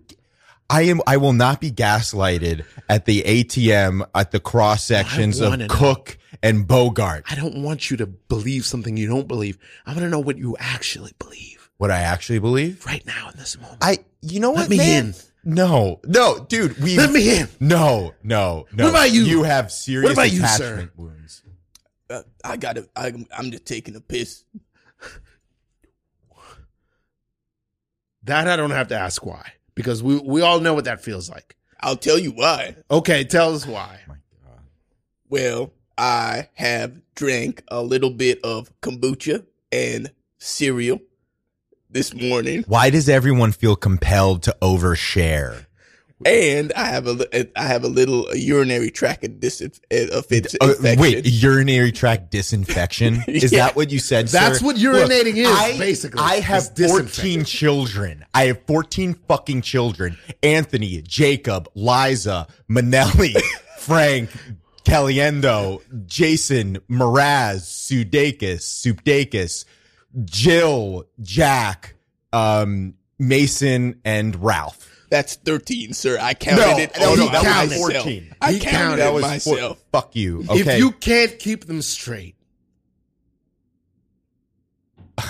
[0.70, 1.02] I am.
[1.08, 5.68] I will not be gaslighted at the ATM at the cross sections of know.
[5.68, 7.24] Cook and Bogart.
[7.30, 9.58] I don't want you to believe something you don't believe.
[9.86, 12.86] I want to know what you actually believe What I actually believe.
[12.86, 13.80] right now in this moment.
[13.82, 14.00] I.
[14.22, 14.70] You know what?
[14.70, 15.06] me man?
[15.08, 15.14] in.
[15.44, 16.78] No, no, dude.
[16.82, 17.48] We Let me in.
[17.60, 18.86] No, no, no.
[18.86, 19.24] What about you?
[19.24, 20.92] You have serious about you, attachment sir?
[20.98, 21.44] wounds.
[22.10, 22.90] Uh, I gotta.
[22.96, 24.44] I'm, I'm just taking a piss.
[28.24, 31.30] That I don't have to ask why because we we all know what that feels
[31.30, 31.56] like.
[31.80, 32.76] I'll tell you why.
[32.90, 34.00] Okay, tell us why.
[34.08, 34.60] My God.
[35.30, 41.00] Well, I have drank a little bit of kombucha and cereal
[41.96, 45.66] this morning, Why does everyone feel compelled to overshare?
[46.26, 49.68] and I have a li- I have a little urinary tract dis- uh,
[50.18, 51.00] of its infection.
[51.00, 53.24] wait, urinary tract disinfection?
[53.28, 53.66] Is Yeah.
[53.68, 54.28] that what you said?
[54.30, 54.66] That's sir?
[54.66, 58.26] what urinating is, basically, I have 14 children.
[58.34, 60.18] I have 14 fucking children.
[60.44, 63.36] Anthony, Jacob, Liza, Minnelli,
[63.80, 64.30] Frank,
[64.86, 69.66] Caliendo, Jason, Mraz, Sudeikis, Supdakis,
[70.24, 71.96] Jill, Jack,
[72.32, 74.92] um, Mason, and Ralph.
[75.10, 76.18] That's thirteen, sir.
[76.20, 76.92] I counted No, it.
[77.00, 78.36] no, all no, by that was 14.
[78.42, 78.98] I He counted, counted.
[79.02, 79.58] That was myself.
[79.78, 80.44] four- fuck you.
[80.50, 80.60] Okay.
[80.62, 82.36] If you can't keep them straight,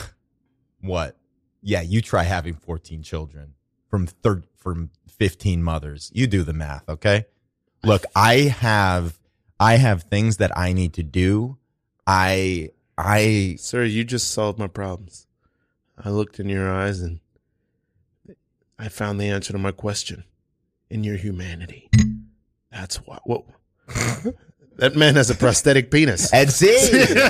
[0.81, 1.17] What?
[1.61, 3.53] Yeah, you try having 14 children
[3.89, 6.11] from third from 15 mothers.
[6.13, 7.25] You do the math, okay?
[7.83, 9.19] Look, I have
[9.59, 11.57] I have things that I need to do.
[12.07, 15.27] I I sir, you just solved my problems.
[15.97, 17.19] I looked in your eyes and
[18.77, 20.25] I found the answer to my question
[20.89, 21.89] in your humanity.
[22.71, 23.21] That's what.
[23.25, 23.45] What?
[24.77, 26.31] that man has a prosthetic penis.
[26.31, 27.25] That's it.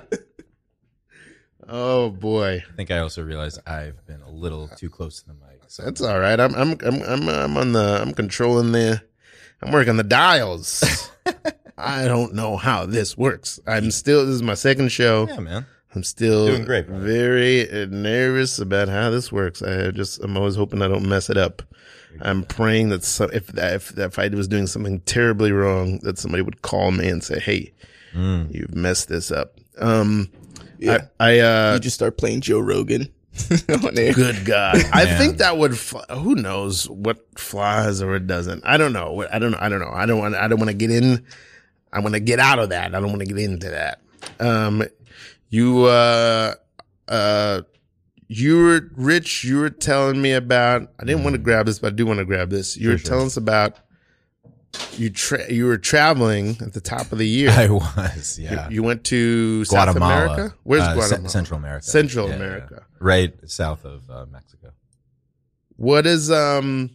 [1.68, 5.34] oh boy, I think I also realized I've been a little too close to the
[5.34, 5.62] mic.
[5.66, 6.38] So that's all right.
[6.38, 9.02] I'm I'm I'm I'm, I'm on the I'm controlling the
[9.62, 11.10] I'm working the dials.
[11.80, 13.58] I don't know how this works.
[13.66, 15.26] I'm still this is my second show.
[15.28, 15.66] yeah, man.
[15.94, 17.04] I'm still Doing great, brother.
[17.04, 19.60] very uh, nervous about how this works.
[19.60, 21.62] I just I'm always hoping I don't mess it up.
[22.20, 25.98] I'm praying that so, if that if, that if I was doing something terribly wrong,
[26.02, 27.72] that somebody would call me and say, "Hey,
[28.14, 28.52] Mm.
[28.54, 30.30] you've messed this up." Um,
[30.78, 31.06] Yeah.
[31.20, 33.08] I, I uh, you just start playing Joe Rogan
[33.84, 34.12] on there.
[34.12, 35.18] good God, I Man.
[35.18, 35.76] think that would.
[35.78, 38.62] Fly, who knows what flies or it doesn't?
[38.64, 39.24] I don't know.
[39.32, 39.54] I don't.
[39.54, 39.92] I don't know.
[39.92, 40.34] I don't want.
[40.36, 41.24] I don't want to get in.
[41.92, 42.94] I want to get out of that.
[42.94, 44.00] I don't want to get into that.
[44.38, 44.84] Um,
[45.48, 46.54] you uh
[47.08, 47.62] uh
[48.28, 51.92] you were rich you were telling me about i didn't want to grab this but
[51.92, 53.76] i do want to grab this you were Sure, telling us about
[54.96, 58.68] you tra- you were traveling at the top of the year I was, yeah.
[58.68, 60.24] you went to south Guatemala.
[60.34, 61.84] america where's Uh, guatemala Central America.
[61.86, 62.74] Central yeah, America.
[62.78, 62.96] yeah.
[63.00, 64.70] Right south of uh, Mexico.
[65.76, 66.90] what is um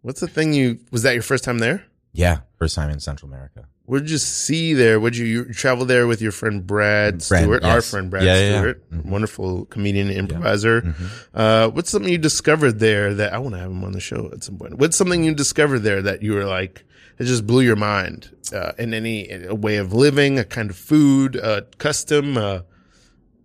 [0.00, 3.30] what's the thing you was that your first time there Yeah, first time in Central
[3.30, 3.66] America.
[3.84, 5.00] What did you see there?
[5.00, 8.34] Would you, you travel there with your friend Brad Brad, Stewart, our friend Brad Yeah,
[8.34, 8.58] yeah, yeah.
[8.60, 9.04] Stewart, Mhm.
[9.06, 10.82] wonderful comedian and improviser.
[10.82, 11.06] Mm-hmm.
[11.34, 14.30] Uh, what's something you discovered there that I want to have him on the show
[14.32, 14.78] at some point?
[14.78, 16.84] What's something you discovered there that you were like,
[17.18, 20.76] it just blew your mind uh, in any a way of living, a kind of
[20.76, 22.60] food, a custom, uh,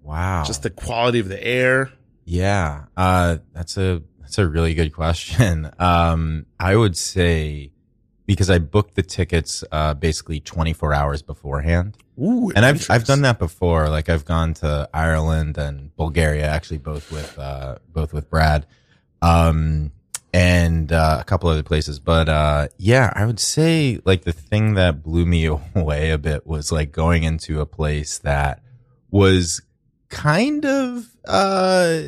[0.03, 0.43] Wow.
[0.45, 1.91] just the quality of the air?
[2.23, 5.69] Yeah, uh, that's a that's a really good question.
[5.79, 7.71] Um, I would say
[8.25, 13.21] because I booked the tickets uh, basically 24 hours beforehand, Ooh, and I've I've done
[13.21, 13.89] that before.
[13.89, 18.65] Like I've gone to Ireland and Bulgaria, actually both with uh, both with Brad,
[19.21, 19.91] um,
[20.33, 21.99] and uh, a couple other places.
[21.99, 26.47] But uh, yeah, I would say like the thing that blew me away a bit
[26.47, 28.61] was like going into a place that
[29.11, 29.61] was
[30.09, 31.99] kind of uh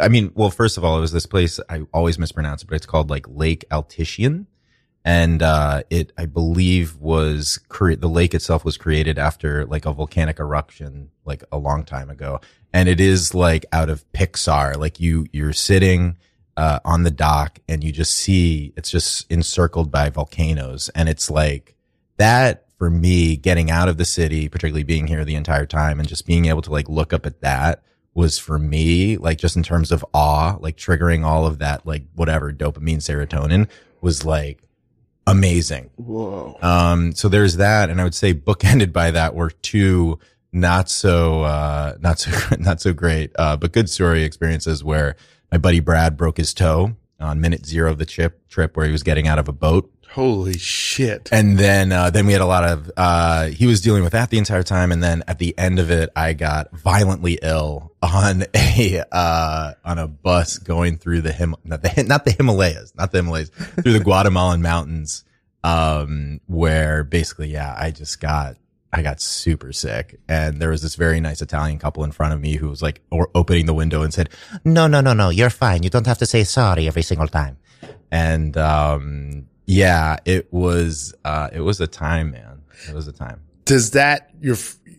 [0.00, 2.76] i mean well first of all it was this place i always mispronounce it but
[2.76, 4.46] it's called like lake altician
[5.04, 9.92] and uh it i believe was cre- the lake itself was created after like a
[9.92, 12.40] volcanic eruption like a long time ago.
[12.72, 14.76] And it is like out of pixar.
[14.76, 16.16] Like you you're sitting
[16.56, 20.88] uh on the dock and you just see it's just encircled by volcanoes.
[20.94, 21.74] And it's like
[22.16, 26.08] that for me getting out of the city particularly being here the entire time and
[26.08, 27.82] just being able to like look up at that
[28.14, 32.04] was for me like just in terms of awe like triggering all of that like
[32.14, 33.68] whatever dopamine serotonin
[34.00, 34.62] was like
[35.26, 36.58] amazing Whoa.
[36.62, 40.18] um so there's that and i would say bookended by that were two
[40.52, 45.16] not so uh not so not so great uh but good story experiences where
[45.50, 48.92] my buddy brad broke his toe on minute zero of the trip trip where he
[48.92, 51.28] was getting out of a boat Holy shit.
[51.32, 54.30] and then, uh, then we had a lot of, uh, he was dealing with that
[54.30, 54.92] the entire time.
[54.92, 59.98] And then at the end of it, I got violently ill on a, uh, on
[59.98, 63.92] a bus going through the Him, not the, not the Himalayas, not the Himalayas, through
[63.92, 65.24] the Guatemalan mountains.
[65.64, 68.56] Um, where basically, yeah, I just got,
[68.92, 70.20] I got super sick.
[70.28, 73.00] And there was this very nice Italian couple in front of me who was like,
[73.10, 74.30] or opening the window and said,
[74.64, 75.82] no, no, no, no, you're fine.
[75.82, 77.56] You don't have to say sorry every single time.
[78.12, 82.62] And, um, yeah, it was, uh, it was a time, man.
[82.88, 83.40] It was a time.
[83.64, 84.56] Does that, your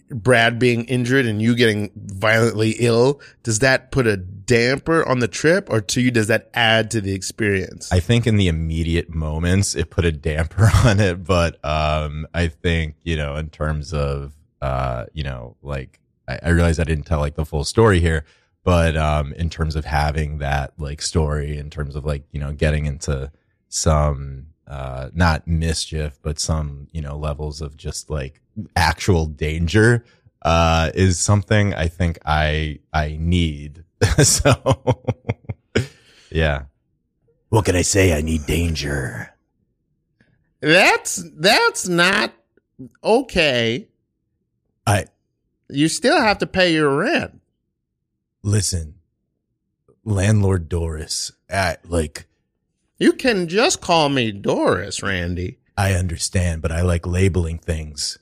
[0.09, 5.27] Brad being injured and you getting violently ill, does that put a damper on the
[5.27, 7.91] trip or to you, does that add to the experience?
[7.91, 11.23] I think in the immediate moments, it put a damper on it.
[11.23, 16.49] But, um, I think, you know, in terms of, uh, you know, like, I, I
[16.49, 18.25] realize I didn't tell like the full story here,
[18.63, 22.51] but, um, in terms of having that like story, in terms of like, you know,
[22.51, 23.31] getting into
[23.69, 28.41] some, uh, not mischief, but some, you know, levels of just like
[28.75, 30.05] actual danger,
[30.41, 33.83] uh, is something I think I, I need.
[34.23, 35.03] so,
[36.31, 36.63] yeah.
[37.49, 38.13] What can I say?
[38.17, 39.33] I need danger.
[40.61, 42.33] that's, that's not
[43.03, 43.87] okay.
[44.87, 45.05] I
[45.69, 47.39] You still have to pay your rent.
[48.43, 48.95] listen,
[50.03, 51.31] landlord Doris.
[51.49, 52.25] at like
[52.97, 55.59] You can just call me Doris, Randy.
[55.77, 58.17] I understand, but I like labeling things.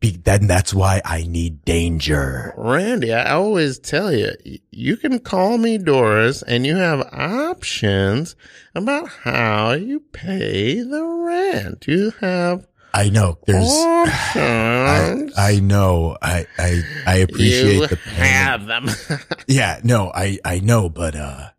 [0.00, 2.52] Be, then that's why I need danger.
[2.56, 4.32] Randy, I always tell you,
[4.70, 8.36] you can call me Doris and you have options
[8.74, 11.86] about how you pay the rent.
[11.86, 13.68] You have I know there's.
[13.70, 15.32] I, options.
[15.38, 16.16] I know.
[16.22, 18.14] I I I appreciate you the pain.
[18.14, 18.88] have them.
[19.46, 21.50] Yeah, no, I I know, but uh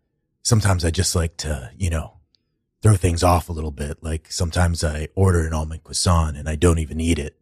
[0.42, 2.17] sometimes I just like to, you know,
[2.82, 4.02] throw things off a little bit.
[4.02, 7.34] Like sometimes I order an almond croissant and I don't even eat it.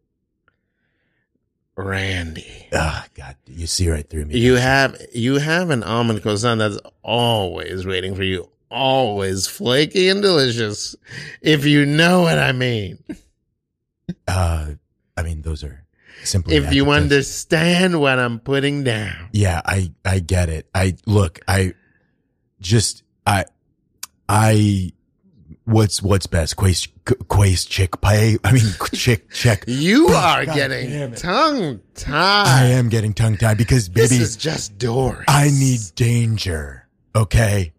[1.79, 4.39] Randy, Ah, God, you see right through me.
[4.39, 10.23] you have you have an almond croissant that's always waiting for you, always flaky and
[10.23, 10.95] delicious.
[11.39, 13.03] If you know what I mean.
[14.25, 14.71] Uh,
[15.17, 15.83] I mean, those are
[16.23, 16.55] simply.
[16.55, 19.27] If you understand what I'm putting down.
[19.33, 20.69] Yeah, I I get it.
[20.73, 21.73] I look, I
[22.61, 23.43] just I
[24.29, 24.93] I
[25.67, 26.55] what's what's best?
[26.55, 26.87] Quace
[27.27, 29.65] quace chick pay I mean, chick check.
[29.67, 34.35] You are God getting tongue tied I am getting tongue tied because This baby, is
[34.35, 36.87] just doors I need danger.
[37.15, 37.73] Okay,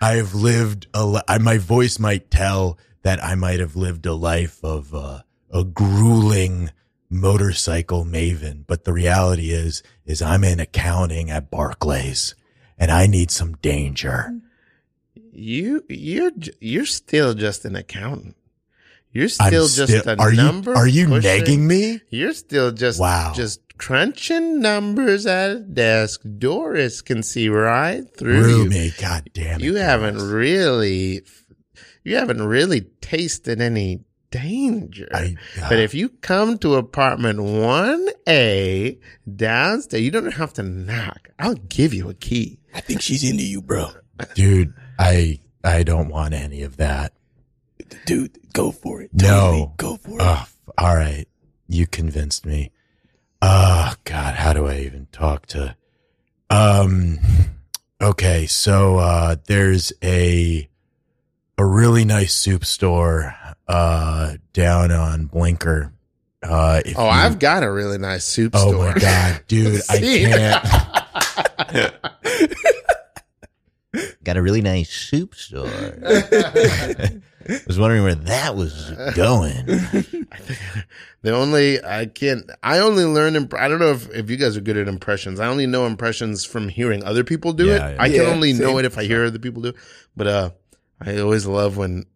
[0.00, 1.04] I have lived a.
[1.04, 5.20] Li- I, my voice might tell that I might have lived a life of uh,
[5.50, 6.70] a grueling
[7.10, 12.34] motorcycle maven, but the reality is, is I'm in accounting at Barclays,
[12.78, 14.32] and I need some danger.
[15.36, 15.84] You.
[15.88, 18.36] You're you're still just an accountant.
[19.12, 20.72] You're still just a are number.
[20.72, 21.28] you are you pusher.
[21.28, 22.00] negging me?
[22.10, 23.32] You're still just Wow.
[23.34, 26.20] just crunching numbers at a desk.
[26.38, 28.68] Doris can see right through Through you.
[28.70, 29.64] me, god damn it!
[29.64, 31.22] You haven't really,
[32.02, 34.00] you haven't really tasted any
[34.32, 35.08] danger.
[35.14, 35.36] I-
[35.68, 38.98] but if you come to apartment 1A
[39.36, 41.30] downstairs, you don't have to knock.
[41.38, 42.58] I'll give you a key.
[42.74, 43.90] I think she's into you, bro.
[44.34, 47.12] dude, I I don't want any of that.
[48.06, 49.10] Dude, go for it.
[49.12, 49.72] No.
[49.76, 50.16] Go for it.
[50.20, 50.46] Oh,
[50.78, 51.26] all right.
[51.68, 52.70] You convinced me.
[53.42, 55.76] Oh God, how do I even talk to?
[56.50, 57.18] Um.
[58.02, 60.68] Okay, so uh, there's a
[61.56, 63.34] a really nice soup store
[63.68, 65.92] uh down on Bleecker.
[66.42, 68.68] Uh, if Oh, you- I've got a really nice soup store.
[68.68, 68.92] Oh store.
[68.94, 70.64] my God, dude, I can't.
[74.24, 75.66] Got a really nice soup store.
[77.66, 79.66] was wondering where that was going.
[81.22, 84.56] The only I can't I only learn imp- I don't know if, if you guys
[84.56, 85.40] are good at impressions.
[85.40, 87.94] I only know impressions from hearing other people do Yeah, it.
[87.94, 88.02] yeah.
[88.02, 89.76] I can Yeah, only know it if I hear other people do it.
[90.16, 90.50] But uh
[91.00, 92.06] I always love when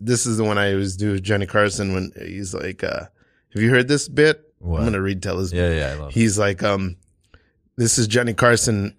[0.00, 3.06] this is the one I always do with Johnny Carson when he's like uh
[3.52, 4.52] have you heard this bit?
[4.58, 4.80] What?
[4.80, 6.08] I'm gonna retell his Yeah, yeah, I love.
[6.10, 6.14] it.
[6.14, 6.96] he's like um
[7.76, 8.96] this is Johnny Carson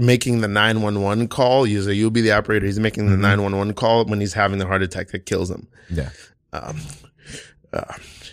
[0.00, 1.66] making the 911 call.
[1.66, 2.66] Usually you'll be the operator.
[2.66, 3.20] He's making the Mhm.
[3.20, 6.10] 911 call when he's having the heart attack that kills him Yeah.
[6.52, 6.80] um,
[7.72, 7.84] uh,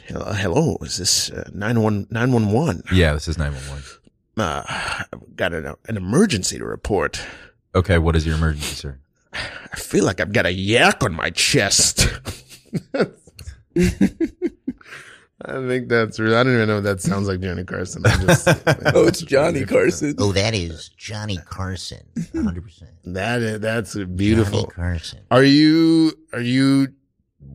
[0.07, 2.07] hello, hello, is this uh, 911?
[2.09, 2.83] 911?
[2.91, 3.83] Yeah, this is nine one one.
[4.37, 4.63] Uh,
[5.13, 7.19] I've got an, an emergency to report.
[7.75, 8.97] Okay, what is your emergency, sir?
[9.33, 12.07] I feel like I've got a yak on my chest.
[15.45, 16.35] I think that's real.
[16.35, 18.03] I don't even know if that sounds like Johnny Carson.
[18.05, 18.47] I just,
[18.95, 20.15] oh, it's Johnny Carson.
[20.17, 22.03] Oh, that is Johnny Carson.
[22.15, 22.83] 100%.
[23.05, 24.61] That is, that's beautiful.
[24.61, 25.19] Johnny Carson.
[25.29, 26.87] Are you are you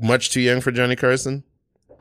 [0.00, 1.42] much too young for Johnny Carson?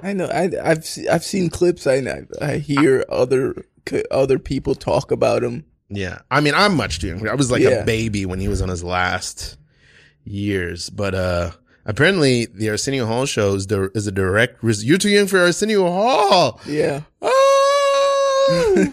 [0.03, 0.25] I know.
[0.27, 1.87] I, I've se- I've seen clips.
[1.87, 5.65] I I, I hear other c- other people talk about him.
[5.89, 6.19] Yeah.
[6.29, 7.27] I mean, I'm much too young.
[7.27, 7.69] I was like Yeah.
[7.81, 9.57] a baby when he was on his last
[10.23, 10.89] years.
[10.91, 11.51] But uh
[11.85, 15.39] apparently the Arsenio Hall show is, the, is a direct res- You're too young for
[15.39, 16.59] Arsenio Hall.
[16.67, 18.87] Yeah, Oh!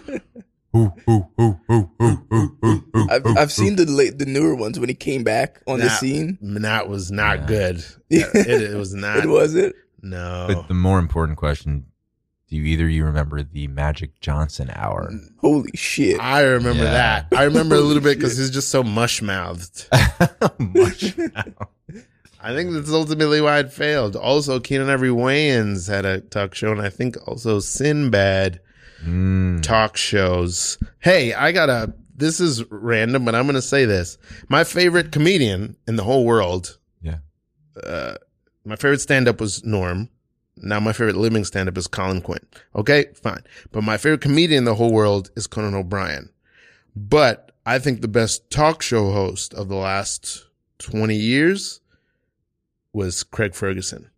[0.77, 4.55] Ooh, ooh, ooh, ooh, ooh, ooh, ooh, ooh, I've I've seen the late the newer
[4.55, 6.38] ones when he came back on the That- scene.
[6.42, 7.46] that was not Yeah.
[7.46, 7.85] good.
[8.11, 8.27] Yeah.
[8.35, 9.18] it, it was not.
[9.18, 9.74] It was it.
[10.03, 10.44] No.
[10.48, 11.87] But the more important question:
[12.48, 15.11] Do you either you remember the Magic Johnson hour?
[15.11, 16.20] Mm, holy shit!
[16.20, 16.90] I remember Yeah.
[16.92, 17.27] that.
[17.38, 19.88] I remember a little bit because he's just so mush mouthed.
[20.59, 21.14] Much.
[22.40, 24.14] I think that's ultimately why it failed.
[24.16, 28.61] Also, Keenen Ivory Wayans had a talk show, and I think also Sinbad
[29.05, 29.62] Mm.
[29.62, 30.77] talk shows.
[30.98, 31.92] Hey, I got a.
[32.16, 34.18] This is random, but I'm going to say this.
[34.48, 36.79] My favorite comedian in the whole world.
[37.01, 37.18] Yeah.
[37.81, 38.16] Uh,
[38.64, 40.09] my favorite stand up was Norm.
[40.57, 42.44] Now my favorite living stand up is Colin Quinn.
[42.74, 43.44] Okay, fine.
[43.70, 46.31] But my favorite comedian in the whole world is Conan O'Brien.
[46.96, 50.44] But I think the best talk show host of the last
[50.81, 51.81] 20 years
[52.98, 54.11] was Craig Ferguson.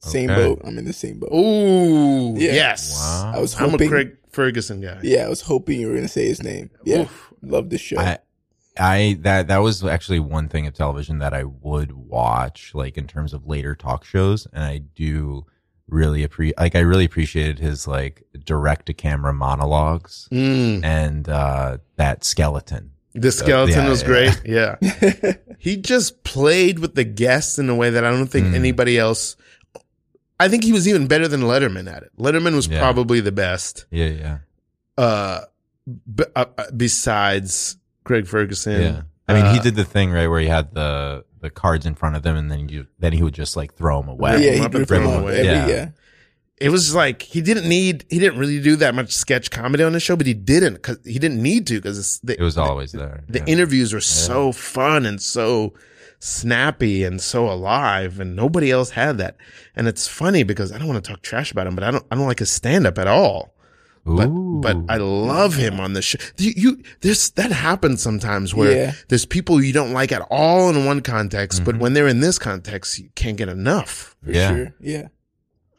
[0.00, 0.40] Same Okay.
[0.46, 0.60] boat.
[0.64, 1.30] I'm in the same boat.
[1.34, 2.52] Ooh, Yeah.
[2.52, 2.94] yes.
[2.94, 3.32] Wow.
[3.36, 3.88] I was hoping, I'm a hoping.
[3.90, 5.00] Craig Ferguson guy.
[5.02, 6.70] Yeah, I was hoping you were gonna say his name.
[6.84, 7.32] Yeah, Oof.
[7.42, 7.98] love the show.
[7.98, 8.18] I,
[8.78, 13.06] I that that was actually one thing of television that I would watch, like in
[13.08, 15.46] terms of later talk shows, and I do
[15.88, 20.84] really appreciate, like I really appreciated his like direct to camera monologues Mm.
[20.84, 22.92] and uh that skeleton.
[23.20, 24.06] The skeleton yeah, was yeah.
[24.08, 24.42] great.
[24.44, 25.32] Yeah.
[25.58, 28.54] he just played with the guests in a way that I don't think Mm.
[28.54, 29.36] anybody else.
[30.40, 32.10] I think he was even better than Letterman at it.
[32.18, 32.78] Letterman was Yeah.
[32.80, 33.86] probably the best.
[33.90, 34.38] Yeah, yeah,
[34.96, 35.40] Uh,
[36.14, 38.80] b- uh, uh, besides Craig Ferguson.
[38.80, 39.02] yeah.
[39.28, 41.94] I mean, he Uh, did the thing right where he had the the cards in
[41.94, 44.44] front of them, and then you then he would just like throw them away.
[44.44, 45.38] yeah, he up and throw him him up away.
[45.38, 45.66] every Yeah.
[45.68, 45.88] yeah.
[46.60, 48.04] It was like he didn't need.
[48.10, 50.98] He didn't really do that much sketch comedy on the show, but he didn't because
[51.04, 53.22] he didn't need to because It was always there.
[53.28, 53.44] the yeah.
[53.46, 55.74] interviews were so fun and so
[56.20, 59.36] snappy and so alive and nobody else had that
[59.76, 62.04] and it's funny because i don't want to talk trash about him but i don't
[62.10, 63.54] i don't like his stand-up at all
[64.04, 64.58] but Ooh.
[64.60, 68.92] but i love him on the show you, you there's that happens sometimes where Yeah.
[69.08, 71.78] there's people you don't like at all in one context but Mhm.
[71.78, 74.48] when they're in this context you can't get enough for Yeah.
[74.56, 74.74] sure.
[74.80, 75.08] Yeah.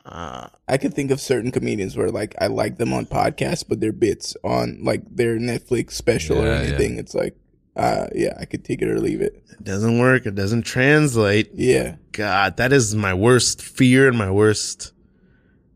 [0.10, 3.80] Uh I could think of certain comedians where like I like them on podcasts, but
[3.80, 6.68] their bits on like their Netflix special or Yeah, yeah.
[6.68, 7.36] anything, it's like,
[7.76, 9.42] uh, yeah, I could take it or leave it.
[9.52, 11.96] it doesn't work it doesn't translate Yeah.
[12.12, 14.94] god that is my worst fear and my worst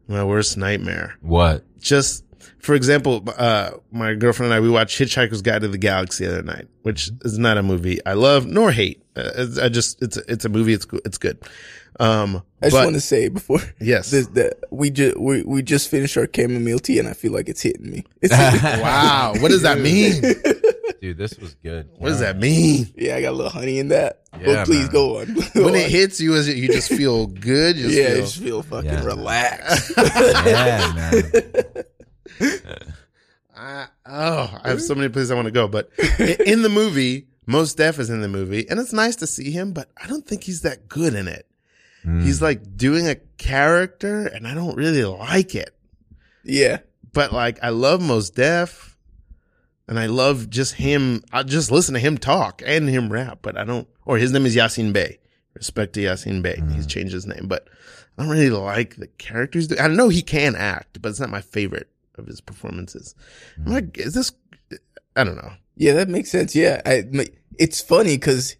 [0.07, 1.63] my worst nightmare what?
[1.79, 2.23] just
[2.59, 6.31] for example, uh, my girlfriend and I we watched Hitchhiker's Guide to the Galaxy the
[6.31, 9.03] other night, which is not a movie I love nor hate.
[9.17, 10.71] Uh, it's- I just it's a, it's a movie.
[10.73, 11.37] It's it's good.
[11.99, 15.61] Um, I just but want to say before yes, this that we just we, we
[15.61, 18.03] just finished our chamomile tea and I feel like it's hitting me.
[18.21, 18.81] It's hitting me.
[18.81, 20.21] wow, what does that mean?
[21.01, 21.89] Dude, this was good.
[21.97, 22.87] What does that mean?
[22.95, 24.21] Yeah, I got a little honey in that.
[24.39, 24.91] Yeah, but please man.
[24.91, 25.35] go on.
[25.55, 27.75] When it hits you, is it you just feel good?
[27.77, 29.03] You just yeah, I feel- just feel fucking Yeah.
[29.03, 29.91] relaxed.
[29.97, 32.63] Yeah, man.
[33.55, 35.67] I, oh, I have so many places I want to go.
[35.67, 35.89] But
[36.45, 39.73] in the movie, Mos Def is in the movie, and it's nice to see him,
[39.73, 41.45] but I don't think he's that good in it.
[42.05, 42.23] Mm.
[42.23, 45.75] He's like doing a character, and I don't really like it.
[46.43, 46.79] yeah.
[47.13, 48.97] But like, I love Mos Def,
[49.87, 51.23] and I love just him.
[51.31, 53.87] I just listen to him talk and him rap, but I don't.
[54.05, 55.19] Or his name is Yasin Bey.
[55.53, 56.59] Respect to Yasin Bey.
[56.73, 57.67] He's changed his name, but
[58.17, 59.71] I don't really like the characters.
[59.79, 63.13] I know he can act, but it's not my favorite of his performances.
[63.63, 64.31] I'm like, is this?
[65.15, 65.53] I don't know.
[65.75, 66.55] Yeah, that makes sense.
[66.55, 67.03] Yeah, I,
[67.59, 68.55] it's funny because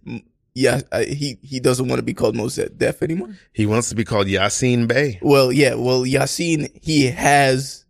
[0.55, 3.35] yeah, I, he he doesn't want to be called Mos Def anymore.
[3.53, 5.19] He wants to be called Yasin Bey.
[5.21, 7.85] Well, yeah, well, Yasin, he has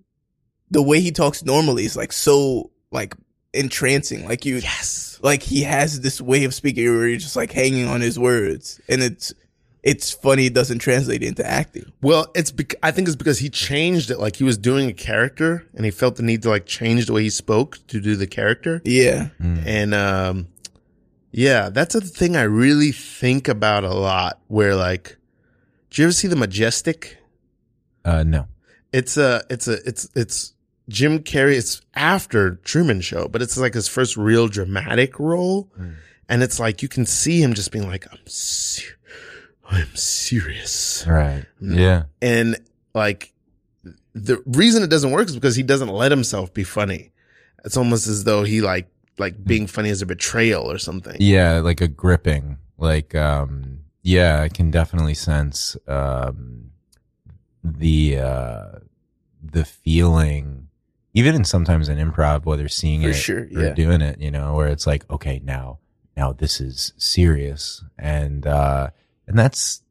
[0.72, 3.16] the way he talks normally is like so like
[3.54, 4.26] entrancing.
[4.28, 5.20] Like you, Yes.
[5.22, 8.80] like he has this way of speaking where you're just like hanging on his words,
[8.90, 9.34] and it's
[9.84, 10.46] it's funny.
[10.46, 11.92] It doesn't translate into acting.
[12.02, 14.20] Well, it's bec- I think it's because he changed it.
[14.20, 17.14] Like he was doing a character, and he felt the need to like change the
[17.14, 18.82] way he spoke to do the character.
[18.86, 20.48] Yeah, And um,
[21.34, 24.40] yeah, that's a thing I really think about a lot.
[24.48, 25.18] Where like,
[25.90, 27.18] do you ever see the Majestic?
[28.06, 28.48] Uh, no.
[28.92, 30.54] It's a, it's a, it's it's
[30.88, 31.56] Jim Carrey.
[31.58, 35.70] It's after Truman Show, but it's like his first real dramatic role,
[36.30, 38.96] and it's like you can see him just being like, "I'm, ser-
[39.68, 41.46] I'm serious." Right.
[41.62, 41.80] Mm.
[41.80, 42.04] Yeah.
[42.22, 42.58] and
[42.94, 43.34] like
[44.14, 47.12] the reason it doesn't work is because he doesn't let himself be funny.
[47.66, 48.88] It's almost as though he like
[49.18, 51.18] like being funny is a betrayal or something.
[51.20, 52.58] Yeah, like a gripping.
[52.78, 56.72] Like, um, yeah, I can definitely sense um,
[57.64, 58.66] the uh,
[59.42, 60.68] the feeling,
[61.14, 63.74] even in sometimes in improv, whether seeing For it sure, or yeah.
[63.74, 65.80] doing it, you know, where it's like, okay, now,
[66.18, 68.90] now this is serious, and uh,
[69.28, 69.82] and that's,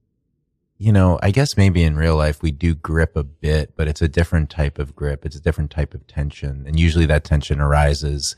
[0.79, 4.03] you know, I guess maybe in real life we do grip a bit, but it's
[4.03, 5.25] a different type of grip.
[5.25, 8.37] It's a different type of tension, and usually that tension arises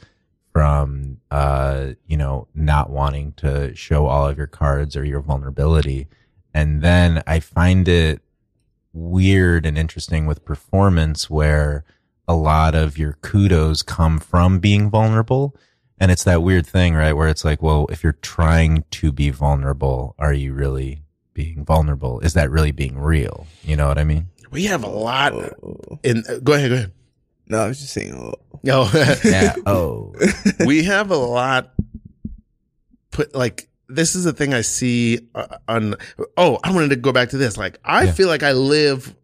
[0.54, 6.06] from uh you know not wanting to show all of your cards or your vulnerability.
[6.54, 8.22] And then i find it
[8.92, 11.84] weird and interesting with performance where
[12.28, 15.56] a lot of your kudos come from being vulnerable.
[15.98, 19.30] And it's that weird thing right where it's like well if you're trying to be
[19.30, 21.02] vulnerable are you really
[21.34, 22.20] being vulnerable?
[22.20, 23.48] Is that really being real?
[23.64, 24.28] You know what i mean?
[24.52, 25.32] We have a lot
[26.04, 26.92] in go ahead, go ahead.
[27.48, 28.14] No, I was just saying.
[28.14, 28.34] Oh.
[28.62, 28.88] No.
[29.24, 30.14] yeah oh
[30.66, 31.72] we have a lot
[33.10, 35.94] put like this is the thing I see uh, on
[36.36, 38.12] oh I wanted to go back to this like I Yeah.
[38.12, 39.14] feel like I live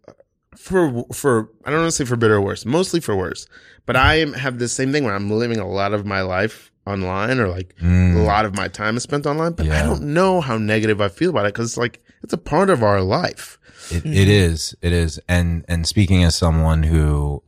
[0.56, 3.46] for for I don't want to say for better or worse mostly for worse
[3.86, 6.70] but I am have the same thing where I'm living a lot of my life
[6.86, 8.16] online or like Mm.
[8.16, 11.08] a lot of my time is spent online but I don't know how negative I
[11.08, 13.58] feel about it because it's like it's a part of our life
[13.92, 14.74] It, it is.
[14.82, 15.20] It is.
[15.28, 17.42] And and speaking as someone who,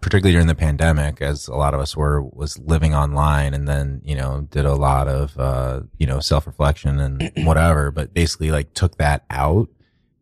[0.00, 4.00] particularly during the pandemic, as a lot of us were, was living online, and then
[4.04, 8.50] you know did a lot of uh, you know self reflection and whatever, but basically
[8.50, 9.68] like took that out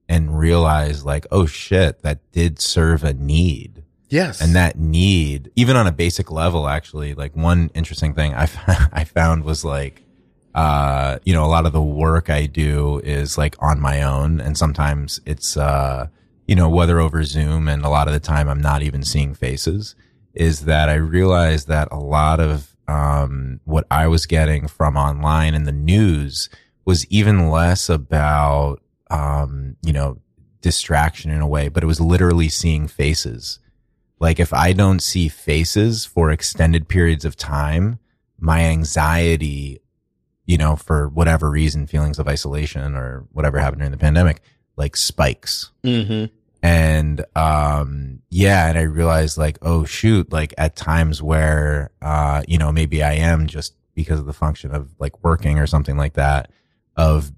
[0.08, 3.82] and realized like, oh shit, that did serve a need.
[4.08, 8.44] yes And that need, even on a basic level, actually, like one interesting thing I,
[8.44, 10.02] f- I found was like,
[10.56, 14.40] uh, you know, a lot of the work I do is like on my own.
[14.40, 16.06] And sometimes it's, uh,
[16.48, 19.34] you know, whether over Zoom and a lot of the time I'm not even seeing
[19.34, 19.94] faces
[20.32, 25.54] is that I realized that a lot of, um, what I was getting from online
[25.54, 26.48] and the news
[26.86, 28.80] was even less about,
[29.10, 30.18] um, you know,
[30.62, 33.58] distraction in a way, but it was literally seeing faces.
[34.18, 37.98] Like if I don't see faces for extended periods of time,
[38.38, 39.80] my anxiety,
[40.46, 44.40] you know, for whatever reason, feelings of isolation or whatever happened during the pandemic,
[44.76, 45.70] like spikes.
[45.84, 46.32] mm-hmm.
[46.62, 48.68] And, um, yeah.
[48.68, 53.12] And I realized like, oh shoot, like at times where, uh, you know, maybe I
[53.12, 56.50] am just because of the function of like working or something like that
[56.96, 57.32] of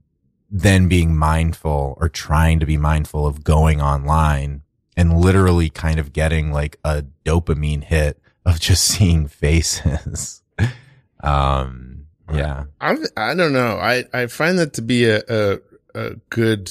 [0.50, 4.62] then being mindful or trying to be mindful of going online
[4.96, 10.42] and literally kind of getting like a dopamine hit of just seeing faces.
[11.22, 11.97] um,
[12.32, 12.64] yeah.
[12.80, 13.76] I I don't know.
[13.78, 15.58] I I find that to be a a,
[15.94, 16.70] a good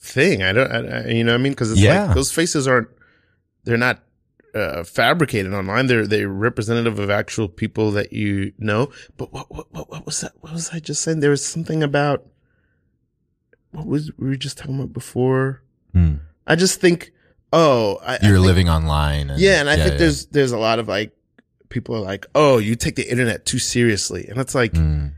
[0.00, 0.42] thing.
[0.42, 0.70] I don't.
[0.70, 1.52] I, I- you know what I mean?
[1.52, 2.06] Because it's Yeah.
[2.06, 2.88] like those faces aren't.
[3.64, 4.02] They're not
[4.54, 5.86] uh, fabricated online.
[5.86, 8.90] They're they're representative of actual people that you know.
[9.16, 10.32] But what what what, was that?
[10.40, 11.20] What was I just saying?
[11.20, 12.26] There was something about.
[13.72, 15.62] What was we were just talking about before?
[15.92, 16.14] Hmm.
[16.46, 17.12] I just think.
[17.52, 19.30] Oh, I, I You're think- living online.
[19.30, 21.12] And, yeah, and I think there's there's a lot of like
[21.70, 25.12] people are like, "Oh, you take the internet too seriously," and it's like, Mm.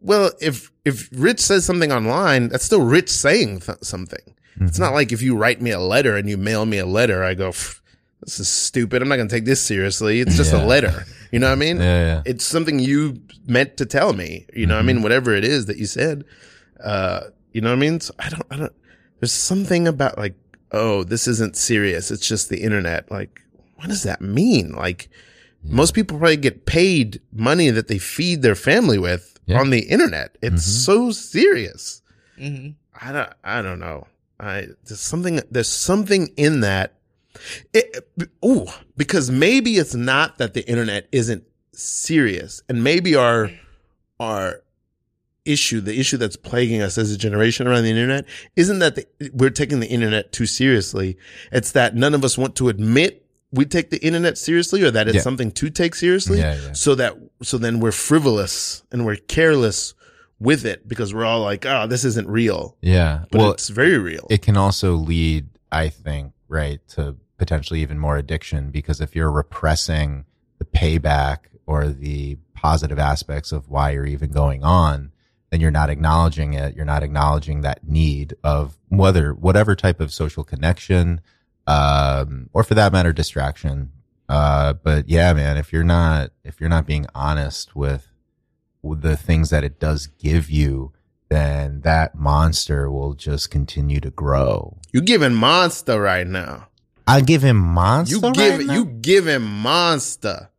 [0.00, 4.34] well, if if Rich says something online, that's still Rich saying th- something.
[4.62, 7.22] It's not like if you write me a letter and you mail me a letter,
[7.24, 7.50] I go,
[8.22, 9.00] "This is stupid.
[9.00, 10.20] I'm not going to take this seriously.
[10.20, 11.76] It's just a letter." You know what I mean?
[11.80, 12.22] Yeah, yeah.
[12.26, 14.46] It's something you meant to tell me.
[14.52, 15.00] You know what I mean?
[15.02, 16.24] Whatever it is that you said.
[16.82, 17.20] Uh,
[17.52, 18.00] you know what I mean?
[18.00, 18.46] So I don't.
[18.50, 18.72] I don't.
[19.20, 20.34] There's something about like,
[20.72, 22.10] oh, this isn't serious.
[22.10, 23.10] It's just the internet.
[23.10, 23.40] Like,
[23.76, 24.72] what does that mean?
[24.72, 25.08] Like,
[25.62, 29.60] most people probably get paid money that they feed their family with Yeah.
[29.60, 30.36] on the internet.
[30.42, 32.02] It's so serious.
[32.38, 32.70] hmm
[33.02, 33.32] I don't.
[33.42, 34.06] I don't know.
[34.38, 35.40] I there's something.
[35.50, 36.94] There's something in that.
[37.72, 38.06] It,
[38.44, 43.50] ooh, because maybe it's not that the internet isn't serious, and maybe our
[44.18, 44.62] our
[45.46, 49.30] issue, the issue that's plaguing us as a generation around the internet, isn't that the,
[49.32, 51.16] we're taking the internet too seriously.
[51.50, 55.08] It's that none of us want to admit we take the internet seriously, or that
[55.08, 55.22] it's Yeah.
[55.22, 56.38] something to take seriously.
[56.38, 56.72] Yeah, yeah.
[56.72, 59.94] So that so then we're frivolous and we're careless
[60.38, 63.24] with it because we're all like, oh, this isn't real, Yeah.
[63.30, 64.26] but well, it's very real.
[64.30, 69.30] it can also lead, I think, right, to potentially even more addiction because if you're
[69.30, 70.24] repressing
[70.58, 75.12] the payback or the positive aspects of why you're even going on,
[75.50, 76.74] then you're not acknowledging it.
[76.76, 81.20] You're not acknowledging that need of whether, whatever type of social connection,
[81.66, 83.92] um, or for that matter, distraction.
[84.28, 88.06] Uh, but yeah, man, if you're not, if you're not being honest with,
[88.82, 90.92] with the things that it does give you,
[91.28, 94.76] then that monster will just continue to grow.
[94.92, 96.68] you giving monster right now.
[97.06, 98.14] I give him monster.
[98.16, 100.50] You give you giving monster.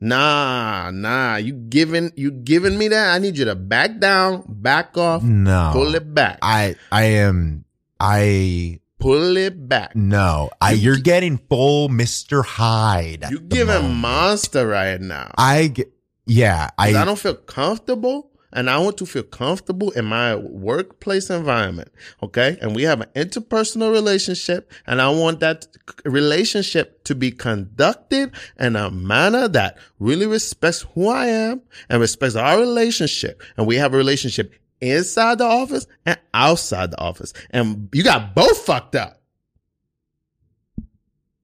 [0.00, 1.36] Nah, nah.
[1.36, 3.14] You giving you giving me that?
[3.14, 5.70] I need you to back down, back off, no.
[5.74, 7.66] pull it back, I I am
[8.00, 9.96] I pull it back.
[9.96, 10.50] no.
[10.60, 12.44] I you're getting full Mr.
[12.44, 13.24] Hyde.
[13.30, 13.94] You giving moment.
[13.94, 15.32] monster right now.
[15.36, 15.92] I get
[16.26, 16.70] yeah.
[16.78, 21.90] I I don't feel comfortable and I want to feel comfortable in my workplace environment.
[22.22, 22.58] Okay.
[22.60, 25.66] And we have an interpersonal relationship and I want that
[26.04, 32.36] relationship to be conducted in a manner that really respects who I am and respects
[32.36, 33.42] our relationship.
[33.56, 37.32] And we have a relationship inside the office and outside the office.
[37.50, 39.20] And you got both fucked up.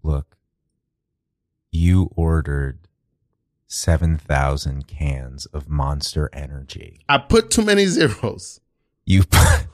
[0.03, 0.37] look.
[1.73, 2.79] You ordered
[3.67, 7.01] seven thousand cans of Monster Energy.
[7.09, 8.61] I put too many zeros.
[9.05, 9.67] You put,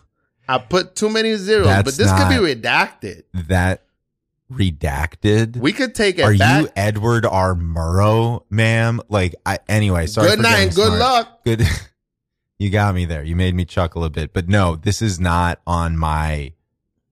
[0.49, 3.23] I put too many zeros, That's but this could be redacted.
[3.49, 3.85] that
[4.53, 5.57] redacted.
[5.59, 6.63] We could take it Are back.
[6.63, 7.55] you Edward R.
[7.55, 9.01] Murrow, ma'am?
[9.09, 10.07] Like, I anyway.
[10.07, 10.29] Sorry.
[10.31, 10.99] Good night good smart.
[11.01, 11.45] luck.
[11.45, 11.63] Good.
[12.63, 13.25] you got me there.
[13.25, 16.53] You made me chuckle a bit, but no, this is not on my.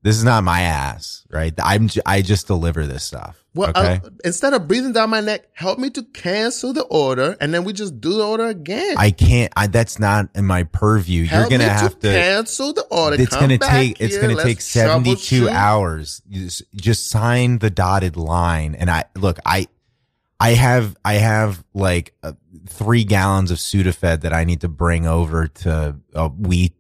[0.03, 1.53] This is not my ass, right?
[1.63, 1.89] I'm.
[1.89, 3.45] j- I just deliver this stuff.
[3.53, 4.01] Well, okay.
[4.05, 7.65] uh, instead of breathing down my neck, help me to cancel the order, and then
[7.65, 8.95] we just do the order again.
[8.97, 9.53] I can't.
[9.57, 11.27] I, that's not in my purview.
[11.27, 12.13] help You're gonna have to.
[12.13, 13.21] cancel the order.
[13.21, 14.01] it's Come gonna take.
[14.01, 16.23] It's gonna take 72 hours.
[16.29, 19.39] You Just, just sign the dotted line, and I look.
[19.45, 19.67] I.
[20.41, 22.33] I have I have like uh,
[22.67, 26.73] three gallons of Sudafed that I need to bring over to a wheat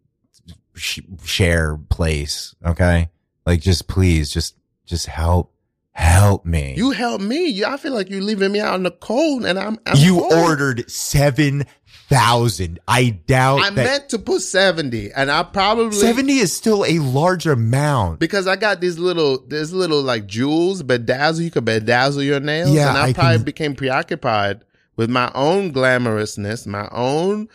[0.74, 2.56] sh- share place.
[2.64, 3.10] Okay,
[3.44, 4.56] like just please, just
[4.86, 5.52] just help
[5.92, 6.74] help me.
[6.76, 7.64] You help me.
[7.64, 9.78] I feel like you're leaving me out in the cold, and I'm.
[9.86, 10.32] I'm you cold.
[10.32, 11.64] ordered seven
[12.08, 12.80] thousand.
[12.88, 17.46] I doubt I meant to put seventy, and I probably seventy is still a large
[17.46, 18.18] amount.
[18.20, 21.42] because I got these little, this little like jewels, bedazzle.
[21.44, 24.62] You could bedazzle your nails, Yeah, and I, I probably can- became preoccupied
[25.00, 27.48] with my own glamorousness, my own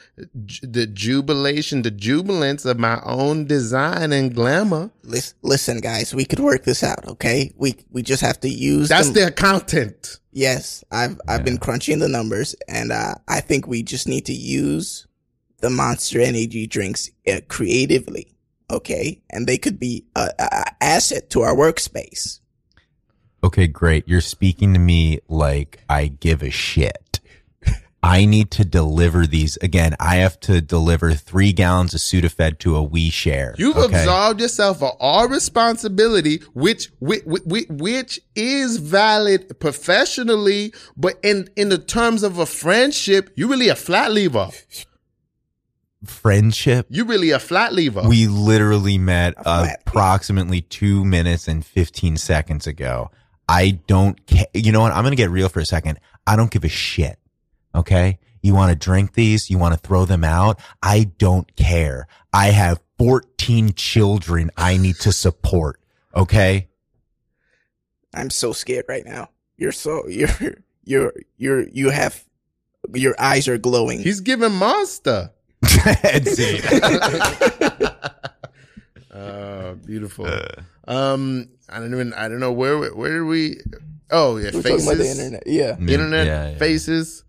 [0.63, 4.89] the jubilation, the jubilance of my own design and glamour.
[5.03, 7.53] Listen, listen, guys, we could work this out, okay?
[7.55, 8.89] We we just have to use.
[8.89, 10.19] That's the, the accountant.
[10.31, 10.83] yes.
[10.89, 15.05] I've I've been crunching the numbers, and uh, I think we just need to use
[15.59, 18.35] the Monster Energy drinks uh, creatively,
[18.71, 19.21] okay?
[19.29, 22.39] And they could be a, a a asset to our workspace.
[23.43, 24.07] Okay, great.
[24.07, 27.04] You're speaking to me like I give a shit.
[28.05, 29.95] I need to deliver these again.
[29.99, 33.55] I have to deliver three gallons of Sudafed to a we share.
[33.57, 34.01] You've okay?
[34.01, 41.69] absolved yourself of all responsibility, which, which which which is valid professionally, but in in
[41.69, 44.49] the terms of a friendship, you really a flat lever.
[46.05, 46.85] friendship.
[46.91, 48.07] You really a flat lever.
[48.07, 53.09] We literally met approximately two minutes and 15 seconds ago.
[53.49, 54.45] I don't care.
[54.53, 54.91] You know what?
[54.91, 55.99] I'm going to get real for a second.
[56.27, 57.17] I don't give a shit.
[57.75, 58.19] Okay.
[58.41, 59.49] You want to drink these?
[59.49, 60.59] You want to throw them out?
[60.83, 62.07] I don't care.
[62.31, 65.79] I have 14 children I need to support.
[66.15, 66.69] Okay.
[68.13, 69.29] I'm so scared right now.
[69.57, 70.29] You're so you're
[70.83, 72.23] you're you're you have
[72.93, 73.99] your eyes are glowing.
[73.99, 75.31] He's giving monster.
[75.65, 76.59] See,
[79.11, 80.27] Oh, beautiful.
[80.87, 82.13] Um, I don't even.
[82.13, 82.93] I don't know where.
[82.93, 83.57] Where did we?
[84.11, 84.85] Oh yeah, We're faces.
[84.85, 85.43] talking about the internet.
[85.47, 86.57] Yeah, Internet Yeah, yeah.
[86.57, 87.23] faces.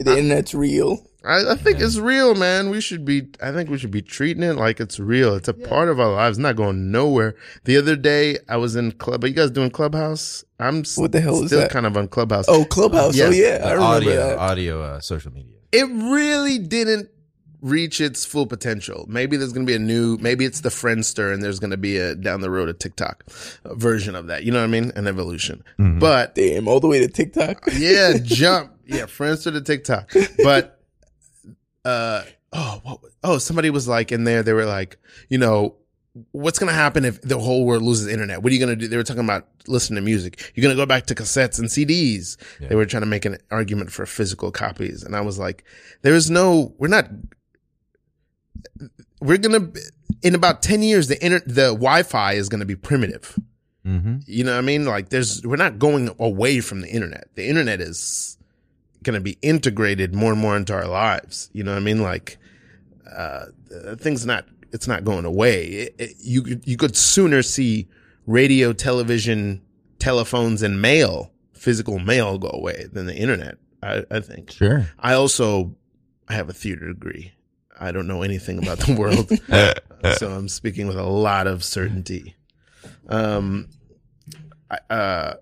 [0.00, 1.06] The internet's real.
[1.22, 2.70] I, I think it's real, man.
[2.70, 3.28] We should be.
[3.42, 5.34] I think we should be treating it like it's real.
[5.34, 6.38] It's a part of our lives.
[6.38, 7.36] It's not going nowhere.
[7.64, 9.22] The other day, I was in club.
[9.24, 10.44] Are you guys doing Clubhouse?
[10.58, 11.70] I'm What the hell is still that?
[11.70, 12.46] kind of on Clubhouse.
[12.48, 13.14] Oh, Clubhouse.
[13.16, 13.26] Yeah.
[13.26, 14.38] Oh yeah, I remember audio, that.
[14.38, 15.52] audio, uh, social media.
[15.72, 17.10] it really didn't
[17.60, 19.04] reach its full potential.
[19.06, 21.76] Maybe there's going to be a new, maybe it's the Friendster and there's going to
[21.76, 23.24] be a down the road a TikTok
[23.66, 24.44] uh, version of that.
[24.44, 24.92] You know what I mean?
[24.96, 25.62] An evolution.
[25.78, 27.62] But Damn, all the way to TikTok.
[27.74, 28.72] yeah, jump.
[28.90, 30.12] Yeah, friends to the TikTok.
[30.42, 30.80] But,
[31.84, 35.76] uh, oh, what, oh, somebody was like in there, they were like, you know,
[36.32, 38.42] what's going to happen if the whole world loses internet?
[38.42, 38.88] What are you going to do?
[38.88, 40.52] They were talking about listening to music.
[40.54, 42.36] You're going to go back to cassettes and CDs.
[42.58, 45.02] They were trying to make an argument for physical copies.
[45.04, 45.64] And I was like,
[46.02, 47.08] there is no, we're not,
[49.20, 49.80] we're going to,
[50.22, 53.38] in about 10 years, the inter, the Wi-Fi is going to be primitive.
[53.86, 54.18] Mm-hmm.
[54.26, 54.84] You know what I mean?
[54.84, 57.28] Like there's, we're not going away from the internet.
[57.34, 58.36] The internet is
[59.02, 61.48] going to be integrated more and more into our lives.
[61.52, 62.02] You know what I mean?
[62.02, 62.38] Like,
[63.10, 63.46] uh,
[63.96, 65.64] things not, it's not going away.
[65.66, 67.88] It, it, you, could- you could sooner see
[68.26, 69.62] radio, television,
[69.98, 73.56] telephones and mail, physical mail go away than the internet.
[73.82, 74.50] I, I think.
[74.52, 74.86] Sure.
[74.98, 75.74] I also,
[76.28, 77.32] I have a theater degree.
[77.78, 79.30] I don't know anything about the world.
[80.18, 82.36] so I'm speaking with a lot of certainty.
[83.08, 83.68] Um,
[84.70, 85.34] I- uh,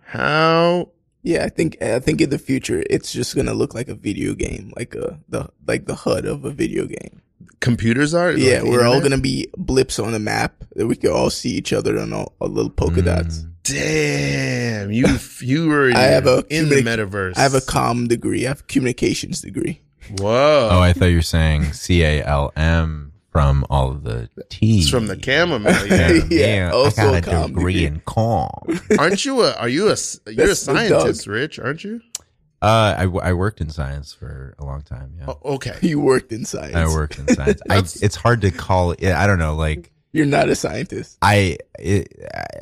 [0.00, 0.90] how?
[1.22, 4.34] Yeah, I think I think in the future it's just gonna look like a video
[4.34, 7.22] game, like a the like the HUD of a video game.
[7.60, 8.32] computers are?
[8.32, 11.50] Yeah, the we're all gonna be blips on a map that we can all see
[11.50, 13.38] each other on all, all little polka dots.
[13.38, 13.52] Mm.
[13.64, 15.06] Damn, you
[15.40, 17.36] you were I have a in the metaverse.
[17.36, 18.46] I have a com degree.
[18.46, 19.80] I have a communications degree.
[20.18, 20.68] whoa.
[20.72, 24.80] Oh, I thought you were saying C A L M from all of the T.
[24.80, 25.86] it's from the chamomile.
[25.86, 26.18] Yeah.
[26.30, 27.86] Yeah, also I got a calm degree degree.
[27.86, 28.80] in calm.
[28.98, 29.52] aren't you a?
[29.54, 29.96] Are you a?
[30.26, 31.26] You're a That's the scientist.
[31.26, 31.58] Rich?
[31.58, 32.00] Aren't you?
[32.60, 35.14] Uh, I, I worked in science for a long time.
[35.16, 35.76] Yeah, Oh, okay.
[35.80, 36.74] You worked in science.
[36.74, 37.60] I worked in science.
[37.70, 39.04] I, it's hard to call it.
[39.04, 39.54] I don't know.
[39.54, 41.18] Like You're not a scientist.
[41.22, 42.12] I, it,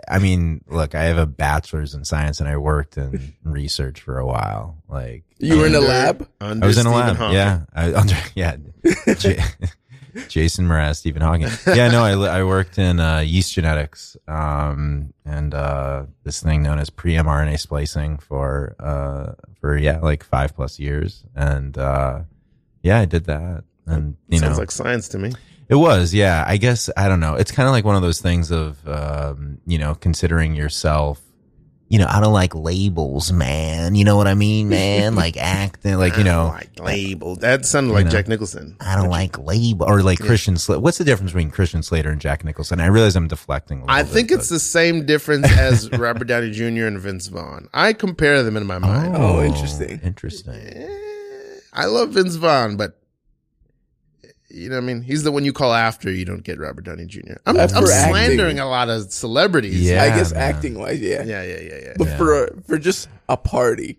[0.06, 4.18] I mean, look, I have a bachelor's in science and I worked in research for
[4.18, 4.82] a while.
[4.86, 6.28] Like You were in a lab.
[6.42, 7.16] under I was in a lab.
[7.16, 7.34] Hawking.
[7.36, 8.56] Yeah, I, under, yeah.
[10.28, 11.48] Jason Mraz, Stephen Hawking.
[11.66, 16.78] Yeah, no, I, I worked in uh, yeast genetics um, and uh, this thing known
[16.78, 22.20] as pre-mRNA splicing for uh, for yeah, like five plus years, and uh,
[22.82, 25.32] yeah, I did that, and you Sounds know, like science to me.
[25.68, 26.44] it was yeah.
[26.46, 27.34] I guess I don't know.
[27.34, 31.20] It's kind of like one of those things of um, you know considering yourself.
[31.88, 33.94] You know, I don't like labels, man.
[33.94, 35.14] You know what I mean, man?
[35.14, 37.40] Like acting, like you know, like labeled.
[37.42, 38.10] That sounded like know.
[38.10, 38.76] Jack Nicholson.
[38.80, 40.80] I don't like label or like Christian Slater.
[40.80, 42.80] What's the difference between Christian Slater and Jack Nicholson?
[42.80, 43.78] I realize I'm deflecting.
[43.78, 46.86] A little I bit, think it's but- the same difference as Robert Downey Jr.
[46.86, 47.68] and Vince Vaughn.
[47.72, 49.14] I compare them in my mind.
[49.16, 50.00] Oh, interesting.
[50.02, 50.54] Interesting.
[50.54, 52.98] Eh, I love Vince Vaughn, but
[54.48, 55.02] you know what I mean?
[55.02, 57.34] He's the one you call after you don't get Robert Downey Jr.
[57.46, 59.80] I'm, I'm slandering a lot of celebrities.
[59.82, 60.42] Yeah, I guess man.
[60.42, 61.22] acting wise, yeah.
[61.24, 61.92] Yeah, yeah, yeah, yeah.
[61.98, 62.16] But Yeah.
[62.18, 63.98] for for just a party,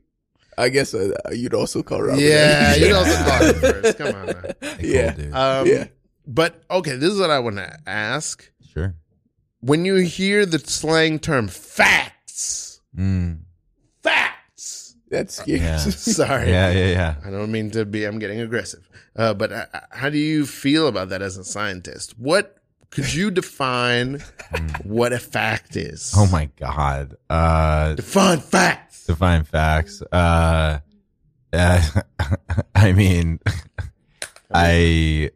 [0.58, 2.22] I guess uh, you'd also call Robert.
[2.22, 2.96] yeah, Downey you Jr.
[2.98, 3.98] also call it first.
[4.00, 4.26] Come on.
[4.28, 4.34] Now.
[4.80, 5.12] Yeah.
[5.14, 5.34] cool, dude.
[5.36, 5.88] Um, Yeah.
[6.26, 8.50] But okay, this is what I want to ask.
[8.74, 8.96] sure.
[9.62, 13.40] When you hear the slang term facts, Mm.
[14.04, 14.37] facts.
[15.10, 15.60] That's scary.
[15.60, 15.78] Yeah.
[15.78, 16.50] Sorry.
[16.50, 17.16] Yeah, yeah, yeah.
[17.26, 18.90] I don't mean to be, I'm getting aggressive.
[19.16, 22.18] Uh, but uh, how do you feel about that as a scientist?
[22.20, 22.58] What
[22.90, 24.24] could you define
[24.84, 26.14] what a fact is?
[26.16, 27.16] Oh my god.
[27.30, 29.06] Uh, Define facts.
[29.06, 30.02] define facts.
[30.12, 30.80] Uh,
[31.54, 32.02] uh
[32.76, 33.40] I mean,
[34.54, 35.32] I,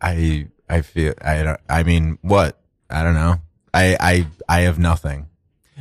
[0.00, 1.14] I, I feel.
[1.22, 1.60] I don't.
[1.68, 2.60] I mean, what?
[2.88, 3.36] I don't know.
[3.74, 5.26] I, I, I have nothing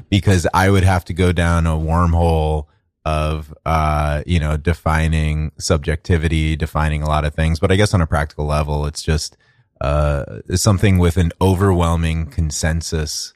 [0.09, 2.67] because I would have to go down a wormhole
[3.05, 7.59] of, uh, you know, defining subjectivity, defining a lot of things.
[7.59, 9.37] But I guess on a practical level, it's just,
[9.79, 13.33] uh, something with an overwhelming consensus,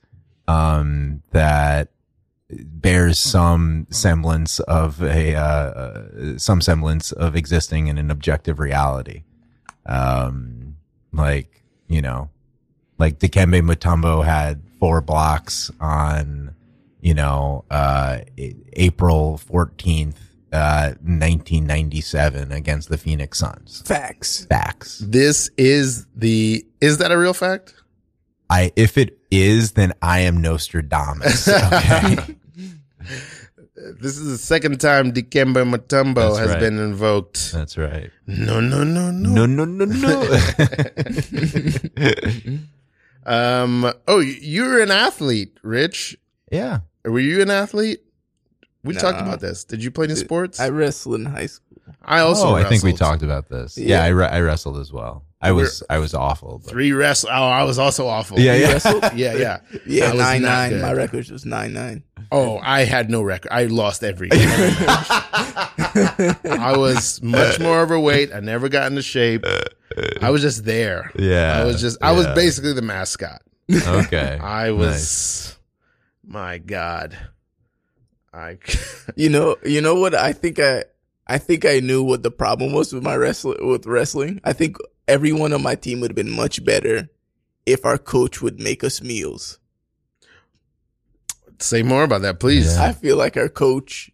[0.47, 1.89] um, that
[2.49, 9.24] bears some semblance of a, uh, some semblance of existing in an objective reality.
[9.88, 10.76] Um,
[11.11, 12.30] like, you know,
[12.99, 16.53] like Dikembe Mutombo had four blocks on,
[17.06, 18.18] you know, uh,
[18.74, 20.16] April 14th,
[20.51, 23.84] uh, 1997 against the Phoenix Suns.
[23.86, 24.47] Facts.
[24.47, 25.03] Facts.
[25.06, 27.76] This is the, is that a real fact?
[28.49, 31.47] I, if it is, then I am Nostradamus.
[31.72, 32.36] Okay.
[34.01, 36.60] This is the second time Dikembe Mutombo That's has right.
[36.60, 37.51] been invoked.
[37.51, 38.10] That's right.
[38.26, 39.30] No, no, no, no.
[39.30, 40.39] No, no, no, no.
[43.28, 43.91] Um.
[44.08, 46.18] Oh, you're an athlete, Rich.
[46.51, 46.80] yeah.
[47.06, 48.01] Were you an athlete?
[48.84, 48.99] We No.
[48.99, 49.64] talked about this.
[49.64, 50.60] Did you play any sports?
[50.60, 51.62] I wrestled in high school.
[52.03, 52.49] I also.
[52.49, 53.78] oh, I think we talked about this.
[53.78, 54.03] Yeah, Yeah.
[54.03, 55.24] I, re- I wrestled as well.
[55.41, 56.60] I was I was awful.
[56.64, 57.30] But Three wrestle.
[57.32, 58.39] Oh, I was also awful.
[58.39, 59.12] Yeah, yeah.
[59.16, 59.60] yeah, yeah.
[59.86, 60.72] Yeah, nine nine.
[60.72, 60.82] good.
[60.82, 62.03] My record was nine nine.
[62.32, 63.51] Oh, I had no record.
[63.51, 64.47] I lost every game.
[64.49, 68.34] I was much more overweight.
[68.34, 69.45] I never got into shape.
[70.22, 71.12] I was just there.
[71.18, 71.97] Yeah, I was just.
[72.01, 73.41] I was basically the mascot.
[73.72, 74.39] okay.
[74.41, 74.91] I was.
[74.91, 75.55] Nice.
[76.26, 77.18] My God.
[78.34, 78.58] I.
[79.16, 80.16] You know, you know what?
[80.16, 80.84] I think I,
[81.28, 83.66] I think I knew what the problem was with my wrestling.
[83.66, 87.08] With wrestling, I think everyone on my team would have been much better
[87.66, 89.60] if our coach would make us meals.
[91.60, 92.76] Say more about that, please.
[92.76, 92.86] Yeah.
[92.86, 94.12] I feel like our coach,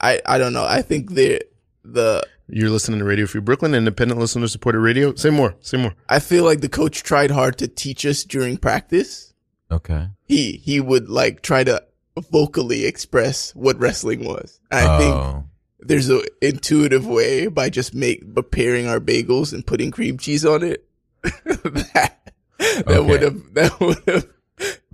[0.00, 0.64] I, I don't know.
[0.64, 1.42] I think the,
[1.82, 5.14] the, You're listening to Radio Free Brooklyn, independent listener supported radio.
[5.14, 5.56] Say more.
[5.60, 5.94] Say more.
[6.08, 9.27] I feel like the coach tried hard to teach us during practice.
[9.70, 10.08] Okay.
[10.24, 11.82] He, he would like try to
[12.30, 14.60] vocally express what wrestling was.
[14.70, 15.44] I think oh.
[15.80, 20.62] there's a intuitive way by just make preparing our bagels and putting cream cheese on
[20.62, 20.84] it
[21.22, 22.18] that
[22.58, 23.00] that Okay.
[23.00, 24.26] would have that would have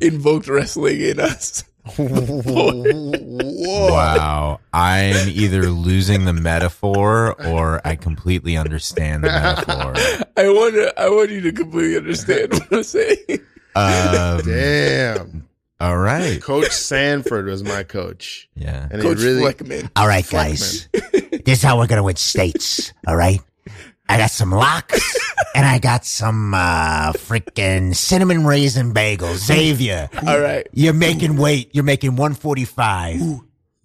[0.01, 1.65] invoked wrestling in us.
[3.57, 4.61] Wow.
[4.73, 9.93] I'm either losing the metaphor or I completely understand the metaphor.
[10.37, 13.41] I want to I want you to completely understand what I'm saying.
[13.77, 15.49] Um, Damn.
[15.81, 16.41] all right.
[16.41, 18.49] Coach Sanford was my coach.
[18.55, 18.89] Yeah.
[18.91, 19.43] And Coach he really.
[19.53, 19.91] Fleckman.
[19.97, 20.89] All right, guys.
[20.93, 22.93] this is how we're gonna win states.
[23.07, 23.41] All right.
[24.09, 25.17] I got some lox
[25.55, 29.37] and I got some uh freaking cinnamon raisin bagels.
[29.47, 30.67] Xavier, All right.
[30.73, 31.71] you're making weight.
[31.73, 33.21] You're making 145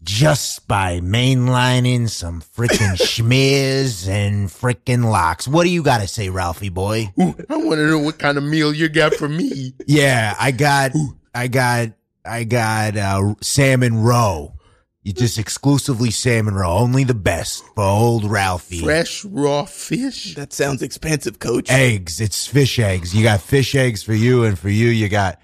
[0.03, 5.47] just by mainlining some freaking schmears and freaking lox.
[5.47, 7.11] What do you got to say, Ralphie boy?
[7.17, 7.23] I
[7.57, 9.73] want to know what kind of meal you got for me.
[9.87, 10.91] Yeah, I got,
[11.33, 11.89] I got,
[12.23, 14.53] I got uh, salmon roe.
[15.01, 18.81] You just exclusively salmon roe, only the best for old Ralphie.
[18.83, 20.35] Fresh raw fish.
[20.35, 21.71] That sounds expensive, coach.
[21.71, 22.21] eggs.
[22.21, 23.15] It's fish eggs.
[23.15, 25.39] You got fish eggs for you, and for you, you got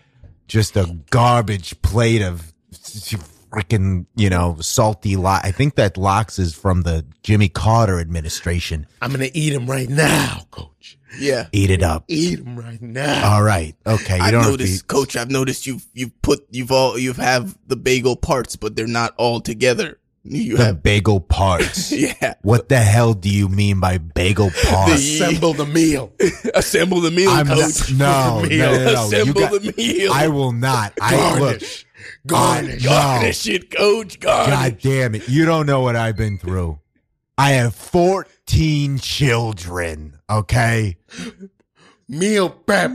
[0.48, 2.54] just a garbage plate of
[3.56, 5.46] freaking, you know, salty lot.
[5.46, 8.88] I think that lox is from the Jimmy Carter administration.
[9.02, 10.98] I'm gonna eat him right now, Coach.
[11.18, 11.48] Yeah.
[11.54, 12.04] Eat it up.
[12.10, 13.34] Eat him right now.
[13.36, 13.74] All right.
[13.88, 14.18] Okay.
[14.18, 17.58] You I've don't noticed, be- coach, I've noticed you've, you've put, you've all, you've have
[17.68, 19.98] the bagel parts, but they're not all together.
[20.28, 21.92] You the have, bagel parts.
[21.94, 22.34] yeah.
[22.42, 24.96] What the hell do you mean by bagel parts?
[24.96, 26.12] Assemble the meal.
[26.54, 27.94] Assemble the meal, I'm coach.
[27.94, 29.04] not, no, no, no, no.
[29.06, 30.12] Assemble got- the meal.
[30.12, 30.94] I will not.
[31.00, 31.62] I look.
[32.26, 32.84] I- Garnish.
[32.84, 32.90] no.
[32.90, 34.20] Garnish it, coach.
[34.20, 34.54] Garnish.
[34.56, 35.28] God damn it.
[35.30, 36.80] You don't know what I've been through.
[37.38, 40.98] I have 14 children, okay?
[42.08, 42.92] Meal prep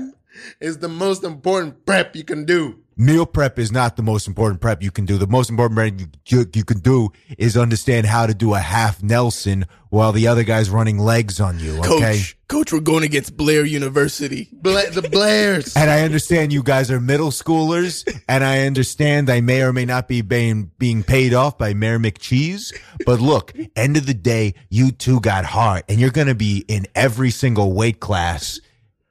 [0.61, 2.79] is the most important prep you can do.
[3.01, 5.17] Meal prep is not the most important prep you can do.
[5.17, 8.59] The most important prep you, you, you can do is understand how to do a
[8.59, 11.91] half Nelson while the other guy's running legs on you, coach.
[12.03, 12.21] okay?
[12.47, 14.51] Coach, we're going against Blair University.
[14.53, 15.75] Bla- the Blairs.
[15.79, 19.87] And I understand you guys are middle schoolers, and I understand I may or may
[19.87, 22.79] not be being, being paid off by Mayor McCheese.
[23.07, 26.67] But look, end of the day, you two got heart, and you're going to be
[26.69, 28.61] in every single weight class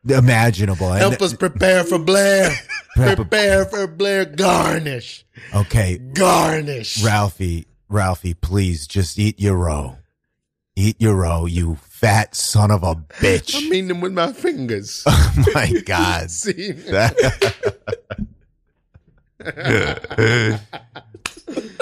[0.07, 0.91] imaginable.
[0.91, 2.51] And- Help us prepare for Blair.
[2.95, 4.25] Prepare for Blair.
[4.25, 5.25] Garnish.
[5.55, 7.01] Okay, Garnish.
[7.03, 9.95] Ralphie, Ralphie, please just eat your roe.
[10.75, 13.55] Eat your roe, you fat son of a I'm bitch.
[13.55, 15.03] eating them with my fingers.
[15.07, 16.29] Oh my God.
[16.31, 16.73] See?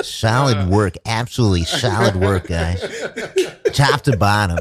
[0.01, 0.95] Solid work.
[1.05, 2.82] Absolutely solid work, guys.
[3.74, 4.59] Top to bottom.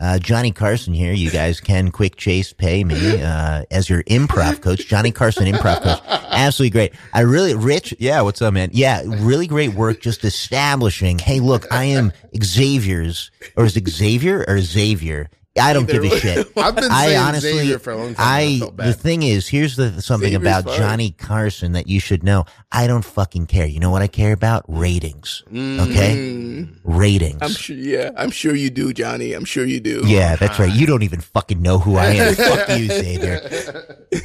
[0.00, 1.12] Uh, Johnny Carson here.
[1.12, 4.86] You guys can quick chase pay me uh, as your improv coach.
[4.86, 6.00] Johnny Carson, improv coach.
[6.30, 6.94] Absolutely great.
[7.12, 8.22] I really, Rich, Yeah.
[8.22, 8.70] What's up, man?
[8.72, 14.44] yeah, really great work just establishing, hey, look, I am Xavier's, or is it Xavier
[14.48, 15.28] or Xavier?
[15.60, 16.52] I don't give a shit.
[16.56, 18.26] I've been I saying honestly, Xavier for a long time.
[18.26, 20.78] I, I the thing is, here's the something Xavier's about fine.
[20.78, 22.44] Johnny Carson that you should know.
[22.72, 23.66] I don't fucking care.
[23.66, 24.64] You know what I care about?
[24.68, 25.42] Ratings.
[25.48, 27.38] Okay, Mm, ratings.
[27.42, 27.76] I'm sure.
[27.76, 29.32] Yeah, I'm sure you do, Johnny.
[29.32, 30.02] I'm sure you do.
[30.04, 30.72] Yeah, that's right.
[30.72, 32.34] You don't even fucking know who I am.
[32.34, 33.40] Fuck you, Xavier.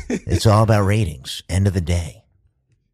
[0.09, 1.43] It's all about ratings.
[1.49, 2.23] End of the day.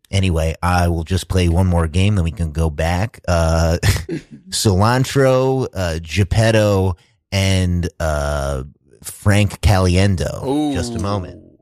[0.09, 3.21] Anyway, I will just play one more game, then we can go back.
[3.29, 3.77] Uh,
[4.49, 6.97] cilantro, uh, Geppetto,
[7.31, 8.63] and uh,
[9.03, 10.73] Frank Caliendo.
[10.73, 11.59] Just a moment.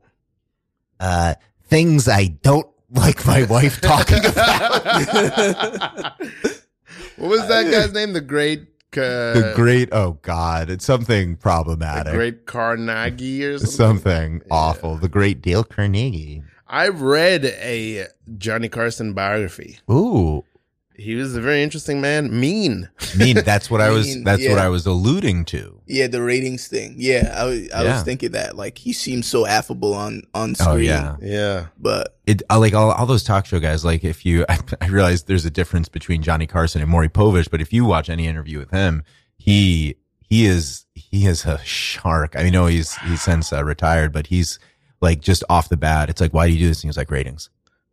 [0.98, 6.20] Uh, things I don't like my wife talking about.
[7.16, 8.12] What was that guy's name?
[8.12, 8.60] The great,
[8.94, 12.12] uh, the great, oh God, it's something problematic.
[12.12, 13.76] the great Carnegie or something.
[13.76, 14.96] something awful.
[14.96, 16.42] The great Dale Carnegie.
[16.66, 18.06] I've read a
[18.38, 19.78] Johnny Carson biography.
[19.90, 20.44] Ooh.
[21.00, 22.38] He was a very interesting man.
[22.38, 22.88] Mean.
[23.16, 24.58] Mean, that's what I was, Mean, that's what.
[24.58, 25.80] I was alluding to.
[25.86, 26.94] Yeah, the ratings thing.
[26.98, 27.94] Yeah, I, was- I Yeah.
[27.94, 28.56] was thinking that.
[28.56, 30.68] Like, he seems so affable on on screen.
[30.70, 31.16] Oh yeah.
[31.22, 31.66] Yeah.
[31.78, 34.88] But it uh, like all, all those talk show guys like if you I, I
[34.88, 38.26] realize there's a difference between johnny carson and maury povich but if you watch any
[38.28, 39.02] interview with him
[39.38, 44.26] he he is he is a shark i know he's he's since uh, retired but
[44.28, 44.58] he's
[45.00, 46.96] like just off the bat it's like why do you do this and he was
[46.98, 47.48] like ratings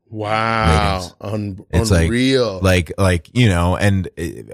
[0.10, 1.04] Wow.
[1.22, 2.60] Un- It's like- unreal.
[2.62, 4.08] like like you know and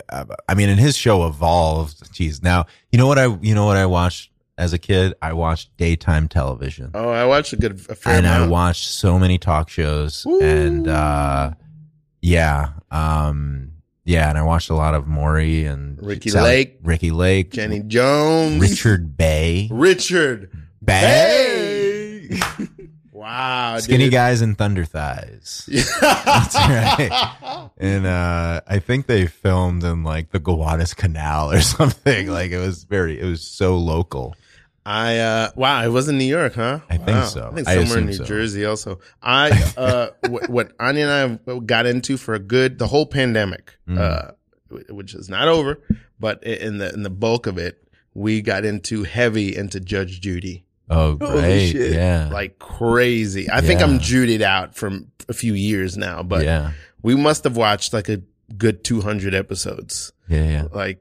[0.09, 3.65] uh, i mean and his show evolved jeez now you know what i you know
[3.65, 7.73] what i watched as a kid i watched daytime television oh, I watched a good
[7.89, 11.51] a fair and I watched so many talk shows and uh
[12.21, 13.71] yeah um
[14.05, 16.79] yeah and I watched a lot of Maury and Ricky Sally- Lake.
[16.83, 18.59] Ricki Lake Jenny Jones.
[18.61, 20.51] Richard Bey Richard.
[20.83, 22.29] Bey
[23.23, 23.77] Wow.
[23.79, 24.13] Skinny dude.
[24.13, 25.63] guys and thunder thighs
[26.01, 32.27] that's right and uh I think they filmed in like the Gowanus Canal or something
[32.27, 34.35] like it was very it was so local
[34.85, 36.81] I uh wow, it was in New York, huh?
[36.89, 37.25] I think Wow.
[37.25, 37.49] so.
[37.49, 38.25] I think I somewhere in New so.
[38.25, 38.99] Jersey also.
[39.21, 43.77] I uh what, what Anya and I got into for a good the whole pandemic,
[43.87, 43.97] Mm.
[43.97, 44.31] uh
[44.89, 45.79] which is not over,
[46.19, 47.81] but in the in the bulk of it,
[48.13, 50.65] we got into heavy into Judge Judy.
[50.89, 51.93] Oh Holy great shit.
[51.93, 53.49] yeah Like crazy.
[53.51, 56.71] I think I'm Judied out from a few years now, but yeah
[57.01, 58.21] we must have watched like a
[58.57, 60.11] good 200 episodes.
[60.27, 60.99] yeah yeah Like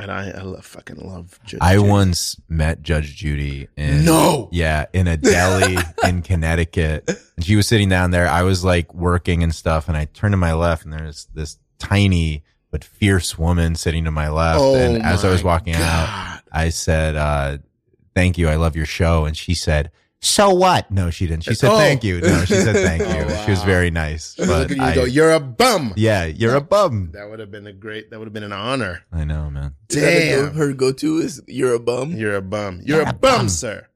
[0.00, 1.88] and I I love, fucking love Judge I Judy.
[1.88, 4.48] once met Judge Judy in No.
[4.52, 7.04] yeah, in a deli in Connecticut.
[7.36, 8.26] And she was sitting down there.
[8.28, 11.58] I was like working and stuff, and I turned to my left, and there's this
[11.78, 14.58] tiny but fierce woman sitting to my left.
[14.60, 17.58] Oh and as I was walking out, I said, uh,
[18.14, 19.90] "Thank you, I love your show." And she said,
[20.20, 21.44] "So what?" No, she didn't.
[21.44, 21.76] She said, Oh.
[21.76, 24.34] "Thank you." No, she said, "Thank you." Oh, She was very nice.
[24.38, 25.92] But you I, go, you're a bum.
[25.96, 27.10] yeah, you're a bum.
[27.12, 28.10] That would have been a great.
[28.10, 29.02] That would have been an honor.
[29.12, 29.74] I know, man.
[29.90, 32.12] is that the go- Damn, her go to is you're a bum.
[32.12, 32.80] you're a bum.
[32.84, 33.86] You're a bum, sir.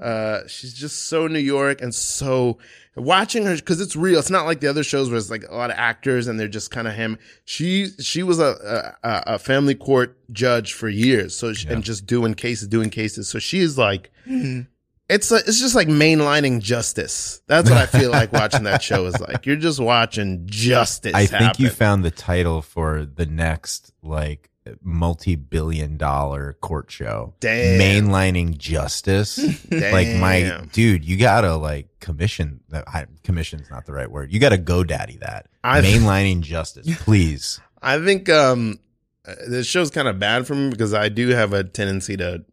[0.00, 2.58] Uh, she's just so New York and so
[2.96, 4.18] watching her because it's real.
[4.18, 6.48] It's not like the other shows where it's like a lot of actors and they're
[6.48, 7.18] just kind of him.
[7.44, 12.06] She she was a, a a family court judge for years, so she, and just
[12.06, 13.28] doing cases, doing cases.
[13.28, 14.10] So she is like.
[14.26, 14.62] Mm-hmm.
[15.08, 17.42] It's a, it's just like mainlining justice.
[17.46, 19.44] That's what I feel like watching that show is like.
[19.44, 21.12] You're just watching justice.
[21.12, 24.48] I think you found the title for the next like
[24.82, 27.34] multi-billion dollar court show.
[27.40, 27.80] Damn.
[27.80, 29.38] Mainlining justice.
[29.70, 32.60] like my dude, you gotta like commission.
[32.72, 34.32] I, commission's not the right word.
[34.32, 35.46] You gotta go daddy that.
[35.64, 37.60] I've- Mainlining justice, please.
[37.82, 38.78] I think um
[39.26, 42.44] uh, this show's kind of bad for me because I do have a tendency to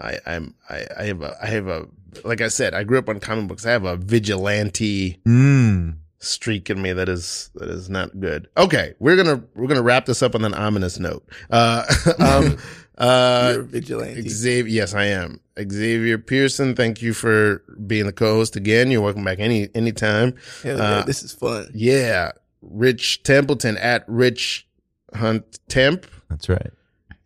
[0.00, 1.86] I I'm I, I have a I have a
[2.24, 3.64] like I said, I grew up on comic books.
[3.66, 5.96] I have a vigilante Mm.
[6.20, 8.48] Streak in me that is that is not good.
[8.56, 11.26] Okay, we're gonna we're gonna wrap this up on an ominous note.
[11.50, 11.84] Uh
[12.18, 12.58] um
[12.98, 14.28] uh you're vigilante.
[14.28, 15.40] Xavier, yes, I am.
[15.58, 18.90] Xavier Pearson, thank you for being the co-host again.
[18.90, 20.34] You're welcome back any anytime.
[20.62, 21.70] Hell yeah, uh, this is fun.
[21.74, 24.66] Yeah, Rich Templeton at Rich
[25.14, 26.06] Hunt Temp.
[26.28, 26.70] That's right.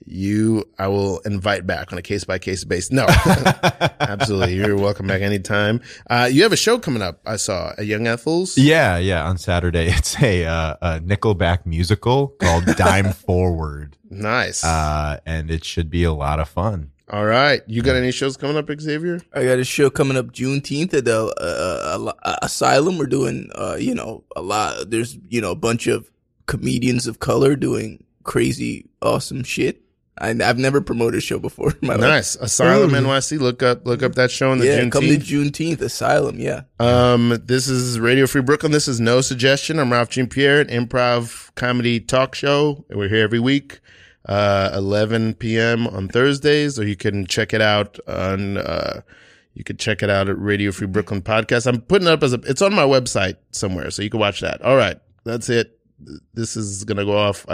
[0.07, 2.93] You, I will invite back on a case by case basis.
[2.93, 3.07] No,
[4.01, 4.55] absolutely.
[4.57, 5.81] You're welcome back anytime.
[6.09, 7.21] Uh, you have a show coming up.
[7.27, 8.57] I saw at Young Ethel's.
[8.59, 9.25] Yeah, yeah.
[9.27, 14.63] On Saturday, it's a uh, a Nickelback musical called Dime Forward, Nice.
[14.65, 16.91] uh, and it should be a lot of fun.
[17.11, 17.61] All right.
[17.67, 19.21] You got any shows coming up, Xavier?
[19.35, 22.97] I got a show coming up Juneteenth at the uh, uh, Asylum.
[22.97, 24.89] We're doing, uh, you know, a lot.
[24.91, 26.11] There's, you know, a bunch of
[26.47, 29.83] comedians of color doing crazy, awesome shit.
[30.19, 32.01] I, I've never promoted a show before in my life.
[32.03, 32.37] Nice.
[32.37, 33.41] Asylum NYC.
[33.41, 34.93] Look up, look up that show on the Yeah, Juneteenth.
[34.93, 36.39] come to Juneteenth Asylum.
[36.39, 36.63] Yeah.
[36.79, 38.71] Um, this is Radio Free Brooklyn.
[38.73, 39.79] This is No Suggestion.
[39.79, 42.85] I'm Ralf Jean-Pierre, an improv comedy talk show.
[42.91, 43.81] We're here every week,
[44.29, 45.87] uh, 11 p.m.
[45.89, 49.01] on Thursdays, or you can check it out on, uh,
[49.55, 51.67] you could check it out at Radio Free Brooklyn podcast.
[51.67, 54.41] I'm putting it up as a, it's on my website somewhere, so you can watch
[54.43, 54.63] that.
[54.63, 54.99] All right.
[55.25, 55.79] That's it.
[56.35, 57.47] This is going to go off.